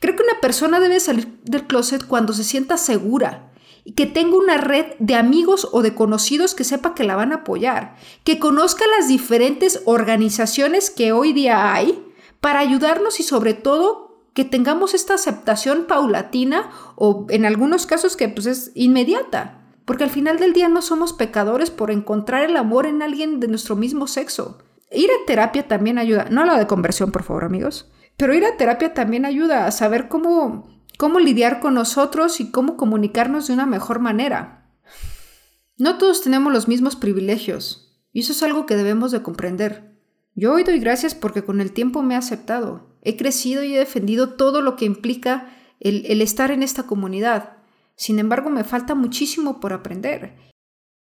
Creo 0.00 0.16
que 0.16 0.22
una 0.22 0.40
persona 0.40 0.80
debe 0.80 1.00
salir 1.00 1.40
del 1.44 1.66
closet 1.66 2.06
cuando 2.06 2.32
se 2.32 2.44
sienta 2.44 2.76
segura 2.76 3.52
y 3.84 3.92
que 3.92 4.06
tenga 4.06 4.36
una 4.36 4.56
red 4.56 4.86
de 4.98 5.14
amigos 5.14 5.68
o 5.72 5.82
de 5.82 5.94
conocidos 5.94 6.54
que 6.54 6.64
sepa 6.64 6.94
que 6.94 7.04
la 7.04 7.16
van 7.16 7.32
a 7.32 7.36
apoyar, 7.36 7.96
que 8.24 8.38
conozca 8.38 8.84
las 8.98 9.08
diferentes 9.08 9.82
organizaciones 9.84 10.90
que 10.90 11.12
hoy 11.12 11.32
día 11.32 11.72
hay 11.72 12.04
para 12.40 12.60
ayudarnos 12.60 13.20
y 13.20 13.22
sobre 13.22 13.54
todo 13.54 14.09
que 14.34 14.44
tengamos 14.44 14.94
esta 14.94 15.14
aceptación 15.14 15.86
paulatina 15.86 16.70
o 16.96 17.26
en 17.30 17.44
algunos 17.44 17.86
casos 17.86 18.16
que 18.16 18.28
pues 18.28 18.46
es 18.46 18.72
inmediata. 18.74 19.58
Porque 19.84 20.04
al 20.04 20.10
final 20.10 20.38
del 20.38 20.52
día 20.52 20.68
no 20.68 20.82
somos 20.82 21.12
pecadores 21.12 21.70
por 21.70 21.90
encontrar 21.90 22.44
el 22.44 22.56
amor 22.56 22.86
en 22.86 23.02
alguien 23.02 23.40
de 23.40 23.48
nuestro 23.48 23.74
mismo 23.74 24.06
sexo. 24.06 24.58
Ir 24.92 25.10
a 25.10 25.26
terapia 25.26 25.66
también 25.66 25.98
ayuda. 25.98 26.26
No 26.30 26.42
a 26.42 26.46
la 26.46 26.58
de 26.58 26.66
conversión, 26.66 27.10
por 27.10 27.22
favor, 27.22 27.44
amigos. 27.44 27.90
Pero 28.16 28.34
ir 28.34 28.44
a 28.44 28.56
terapia 28.56 28.94
también 28.94 29.24
ayuda 29.24 29.66
a 29.66 29.70
saber 29.70 30.08
cómo, 30.08 30.68
cómo 30.98 31.18
lidiar 31.18 31.60
con 31.60 31.74
nosotros 31.74 32.40
y 32.40 32.50
cómo 32.50 32.76
comunicarnos 32.76 33.48
de 33.48 33.54
una 33.54 33.66
mejor 33.66 33.98
manera. 33.98 34.70
No 35.76 35.96
todos 35.96 36.20
tenemos 36.20 36.52
los 36.52 36.68
mismos 36.68 36.94
privilegios. 36.94 37.98
Y 38.12 38.20
eso 38.20 38.32
es 38.32 38.42
algo 38.42 38.66
que 38.66 38.76
debemos 38.76 39.12
de 39.12 39.22
comprender. 39.22 39.96
Yo 40.34 40.52
hoy 40.52 40.64
doy 40.64 40.78
gracias 40.78 41.14
porque 41.14 41.42
con 41.42 41.60
el 41.60 41.72
tiempo 41.72 42.02
me 42.02 42.14
he 42.14 42.16
aceptado. 42.18 42.89
He 43.02 43.16
crecido 43.16 43.62
y 43.62 43.74
he 43.74 43.78
defendido 43.78 44.34
todo 44.34 44.60
lo 44.60 44.76
que 44.76 44.84
implica 44.84 45.48
el, 45.80 46.20
estar 46.20 46.50
en 46.50 46.62
esta 46.62 46.84
comunidad. 46.84 47.56
Sin 47.96 48.18
embargo, 48.18 48.50
me 48.50 48.64
falta 48.64 48.94
muchísimo 48.94 49.60
por 49.60 49.72
aprender. 49.72 50.36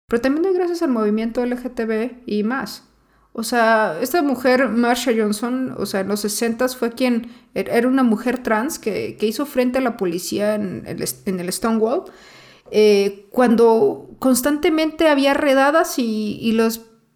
Pero 0.06 0.20
también 0.20 0.42
doy 0.42 0.54
gracias 0.54 0.82
al 0.82 0.90
movimiento 0.90 1.44
LGTB 1.44 2.22
y 2.26 2.42
más. 2.42 2.84
O 3.32 3.42
sea, 3.44 3.98
esta 4.00 4.22
mujer, 4.22 4.68
Marsha 4.68 5.12
Johnson, 5.16 5.74
o 5.78 5.86
sea, 5.86 6.00
en 6.00 6.08
los 6.08 6.20
60 6.20 6.68
fue 6.70 6.92
quien 6.92 7.30
er, 7.54 7.68
era 7.70 7.86
una 7.86 8.02
mujer 8.02 8.42
trans 8.42 8.78
que, 8.78 9.16
hizo 9.20 9.46
frente 9.46 9.78
a 9.78 9.82
la 9.82 9.96
policía 9.96 10.56
en 10.56 10.84
el, 10.86 11.52
Stonewall, 11.52 12.04
eh, 12.72 13.28
cuando 13.30 14.16
constantemente 14.18 15.08
había 15.08 15.32
redadas 15.32 15.98
y, 15.98 16.38
y 16.40 16.58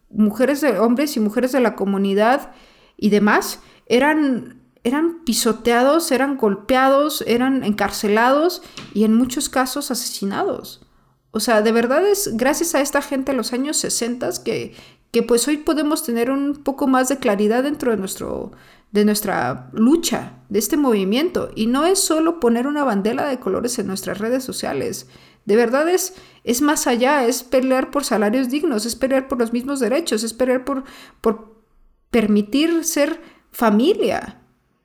mujeres, 0.08 0.64
hombres 0.78 1.16
y 1.16 1.20
mujeres 1.20 1.50
de 1.50 1.60
la 1.60 1.74
comunidad 1.74 2.52
y 2.96 3.10
demás 3.10 3.60
eran 3.86 4.64
eran 4.84 5.24
pisoteados, 5.24 6.12
eran 6.12 6.36
golpeados, 6.36 7.24
eran 7.26 7.64
encarcelados 7.64 8.62
y 8.92 9.04
en 9.04 9.14
muchos 9.14 9.48
casos 9.48 9.90
asesinados. 9.90 10.82
O 11.30 11.40
sea, 11.40 11.62
de 11.62 11.72
verdad 11.72 12.06
es 12.06 12.36
gracias 12.36 12.74
a 12.74 12.82
esta 12.82 13.00
gente 13.00 13.32
de 13.32 13.36
los 13.38 13.54
años 13.54 13.78
60 13.78 14.44
que, 14.44 14.74
que 15.10 15.22
pues 15.22 15.48
hoy 15.48 15.56
podemos 15.56 16.04
tener 16.04 16.30
un 16.30 16.62
poco 16.62 16.86
más 16.86 17.08
de 17.08 17.18
claridad 17.18 17.62
dentro 17.62 17.90
de, 17.90 17.96
nuestro, 17.96 18.52
de 18.92 19.06
nuestra 19.06 19.70
lucha, 19.72 20.34
de 20.50 20.58
este 20.58 20.76
movimiento. 20.76 21.50
Y 21.56 21.66
no 21.66 21.86
es 21.86 21.98
solo 21.98 22.38
poner 22.38 22.66
una 22.66 22.84
bandera 22.84 23.26
de 23.26 23.40
colores 23.40 23.78
en 23.78 23.86
nuestras 23.86 24.18
redes 24.18 24.44
sociales. 24.44 25.08
De 25.46 25.56
verdad 25.56 25.88
es, 25.88 26.14
es 26.44 26.60
más 26.60 26.86
allá, 26.86 27.26
es 27.26 27.42
pelear 27.42 27.90
por 27.90 28.04
salarios 28.04 28.50
dignos, 28.50 28.84
es 28.84 28.96
pelear 28.96 29.28
por 29.28 29.38
los 29.38 29.52
mismos 29.52 29.80
derechos, 29.80 30.22
es 30.24 30.34
pelear 30.34 30.64
por, 30.64 30.84
por 31.20 31.54
permitir 32.10 32.84
ser 32.84 33.33
familia, 33.54 34.40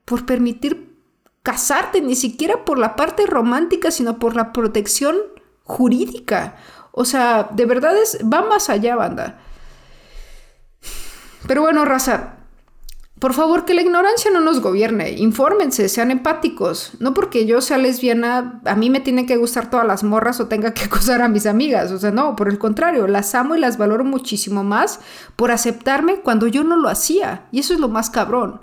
por 0.05 0.27
permitir 0.27 0.95
casarte, 1.41 2.01
ni 2.01 2.15
siquiera 2.15 2.63
por 2.65 2.77
la 2.77 2.95
parte 2.95 3.25
romántica, 3.25 3.89
sino 3.89 4.19
por 4.19 4.35
la 4.35 4.53
protección 4.53 5.17
jurídica. 5.63 6.55
O 6.91 7.03
sea, 7.03 7.49
de 7.51 7.65
verdad 7.65 7.97
es, 7.97 8.19
va 8.31 8.43
más 8.43 8.69
allá, 8.69 8.95
banda. 8.95 9.39
Pero 11.47 11.63
bueno, 11.63 11.83
raza, 11.83 12.38
por 13.19 13.33
favor, 13.33 13.65
que 13.65 13.73
la 13.73 13.81
ignorancia 13.81 14.31
no 14.31 14.39
nos 14.39 14.61
gobierne. 14.61 15.11
Infórmense, 15.11 15.89
sean 15.89 16.09
empáticos. 16.09 16.91
No 16.99 17.13
porque 17.13 17.45
yo 17.45 17.59
sea 17.59 17.77
lesbiana, 17.77 18.61
a 18.63 18.75
mí 18.75 18.89
me 18.89 19.01
tienen 19.01 19.25
que 19.25 19.35
gustar 19.35 19.69
todas 19.69 19.85
las 19.85 20.03
morras 20.05 20.39
o 20.39 20.47
tenga 20.47 20.73
que 20.73 20.83
acusar 20.85 21.21
a 21.21 21.27
mis 21.27 21.45
amigas. 21.45 21.91
O 21.91 21.99
sea, 21.99 22.11
no, 22.11 22.37
por 22.37 22.47
el 22.47 22.57
contrario, 22.57 23.07
las 23.07 23.35
amo 23.35 23.55
y 23.55 23.59
las 23.59 23.77
valoro 23.77 24.05
muchísimo 24.05 24.63
más 24.63 25.01
por 25.35 25.51
aceptarme 25.51 26.21
cuando 26.21 26.47
yo 26.47 26.63
no 26.63 26.77
lo 26.77 26.87
hacía. 26.87 27.45
Y 27.51 27.59
eso 27.59 27.73
es 27.73 27.81
lo 27.81 27.89
más 27.89 28.09
cabrón. 28.09 28.61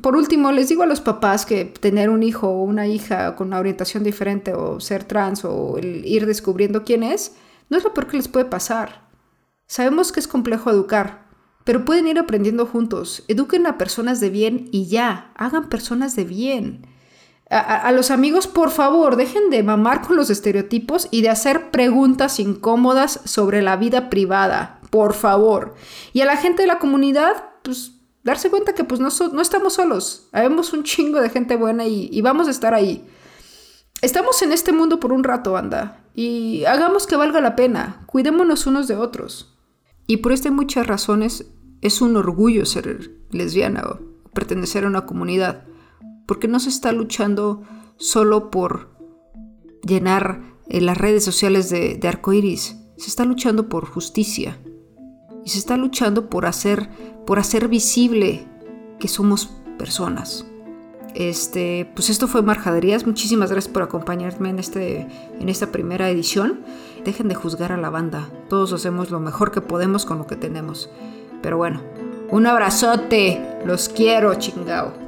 Por 0.00 0.16
último, 0.16 0.50
les 0.50 0.68
digo 0.68 0.82
a 0.82 0.86
los 0.86 1.00
papás 1.00 1.46
que 1.46 1.64
tener 1.66 2.10
un 2.10 2.24
hijo 2.24 2.48
o 2.48 2.62
una 2.64 2.88
hija 2.88 3.36
con 3.36 3.48
una 3.48 3.60
orientación 3.60 4.02
diferente 4.02 4.52
o 4.54 4.80
ser 4.80 5.04
trans 5.04 5.44
o 5.44 5.78
ir 5.78 6.26
descubriendo 6.26 6.84
quién 6.84 7.04
es, 7.04 7.36
no 7.68 7.76
es 7.76 7.84
lo 7.84 7.94
peor 7.94 8.08
que 8.08 8.16
les 8.16 8.28
puede 8.28 8.46
pasar. 8.46 9.04
Sabemos 9.66 10.10
que 10.10 10.20
es 10.20 10.28
complejo 10.28 10.70
educar, 10.70 11.23
pero 11.64 11.84
pueden 11.84 12.06
ir 12.06 12.18
aprendiendo 12.18 12.66
juntos. 12.66 13.24
Eduquen 13.28 13.66
a 13.66 13.78
personas 13.78 14.20
de 14.20 14.30
bien 14.30 14.68
y 14.70 14.86
ya, 14.86 15.32
hagan 15.34 15.68
personas 15.68 16.14
de 16.14 16.24
bien. 16.24 16.86
A, 17.50 17.92
los 17.92 18.10
amigos, 18.10 18.46
por 18.46 18.70
favor, 18.70 19.16
dejen 19.16 19.50
de 19.50 19.62
mamar 19.62 20.00
con 20.00 20.16
los 20.16 20.30
estereotipos 20.30 21.08
y 21.10 21.20
de 21.20 21.28
hacer 21.28 21.70
preguntas 21.70 22.40
incómodas 22.40 23.20
sobre 23.24 23.62
la 23.62 23.76
vida 23.76 24.08
privada, 24.08 24.80
por 24.90 25.12
favor. 25.12 25.74
Y 26.12 26.22
a 26.22 26.24
la 26.24 26.36
gente 26.36 26.62
de 26.62 26.68
la 26.68 26.78
comunidad, 26.78 27.50
pues 27.62 27.92
darse 28.24 28.50
cuenta 28.50 28.74
que 28.74 28.82
pues 28.82 28.98
no, 28.98 29.10
no 29.32 29.42
estamos 29.42 29.74
solos, 29.74 30.28
habemos 30.32 30.72
un 30.72 30.82
chingo 30.82 31.20
de 31.20 31.30
gente 31.30 31.56
buena 31.56 31.86
y, 31.86 32.20
vamos 32.22 32.48
a 32.48 32.50
estar 32.50 32.74
ahí. 32.74 33.06
Estamos 34.00 34.40
en 34.42 34.50
este 34.50 34.72
mundo 34.72 34.98
por 34.98 35.12
un 35.12 35.22
rato, 35.22 35.56
anda, 35.56 36.00
y 36.14 36.64
hagamos 36.64 37.06
que 37.06 37.16
valga 37.16 37.40
la 37.40 37.56
pena, 37.56 38.02
cuidémonos 38.06 38.66
unos 38.66 38.88
de 38.88 38.96
otros. 38.96 39.54
Y 40.06 40.18
por 40.18 40.32
esto 40.32 40.48
hay 40.48 40.54
muchas 40.54 40.86
razones, 40.86 41.46
es 41.84 42.00
un 42.00 42.16
orgullo 42.16 42.66
ser 42.66 43.12
lesbiana 43.30 43.84
o 43.86 44.00
pertenecer 44.32 44.84
a 44.84 44.88
una 44.88 45.06
comunidad, 45.06 45.64
porque 46.26 46.48
no 46.48 46.58
se 46.58 46.70
está 46.70 46.90
luchando 46.90 47.62
solo 47.96 48.50
por 48.50 48.96
llenar 49.86 50.40
eh, 50.68 50.80
las 50.80 50.98
redes 50.98 51.24
sociales 51.24 51.70
de, 51.70 51.96
de 51.96 52.08
arcoiris, 52.08 52.76
se 52.96 53.08
está 53.08 53.24
luchando 53.24 53.68
por 53.68 53.86
justicia 53.86 54.58
y 55.44 55.50
se 55.50 55.58
está 55.58 55.76
luchando 55.76 56.30
por 56.30 56.46
hacer 56.46 56.88
por 57.26 57.38
hacer 57.38 57.68
visible 57.68 58.46
que 58.98 59.08
somos 59.08 59.50
personas. 59.78 60.46
Este, 61.14 61.90
pues 61.94 62.10
esto 62.10 62.26
fue 62.26 62.42
Marjaderías. 62.42 63.06
Muchísimas 63.06 63.50
gracias 63.50 63.72
por 63.72 63.82
acompañarme 63.82 64.50
en, 64.50 64.58
este, 64.58 65.06
en 65.38 65.48
esta 65.48 65.70
primera 65.70 66.10
edición. 66.10 66.60
Dejen 67.04 67.28
de 67.28 67.34
juzgar 67.34 67.72
a 67.72 67.76
la 67.76 67.90
banda. 67.90 68.28
Todos 68.48 68.72
hacemos 68.72 69.10
lo 69.10 69.20
mejor 69.20 69.52
que 69.52 69.60
podemos 69.60 70.06
con 70.06 70.18
lo 70.18 70.26
que 70.26 70.36
tenemos. 70.36 70.90
Pero 71.44 71.58
bueno, 71.58 71.82
un 72.30 72.46
abrazote. 72.46 73.38
Los 73.66 73.90
quiero, 73.90 74.34
chingao. 74.36 75.03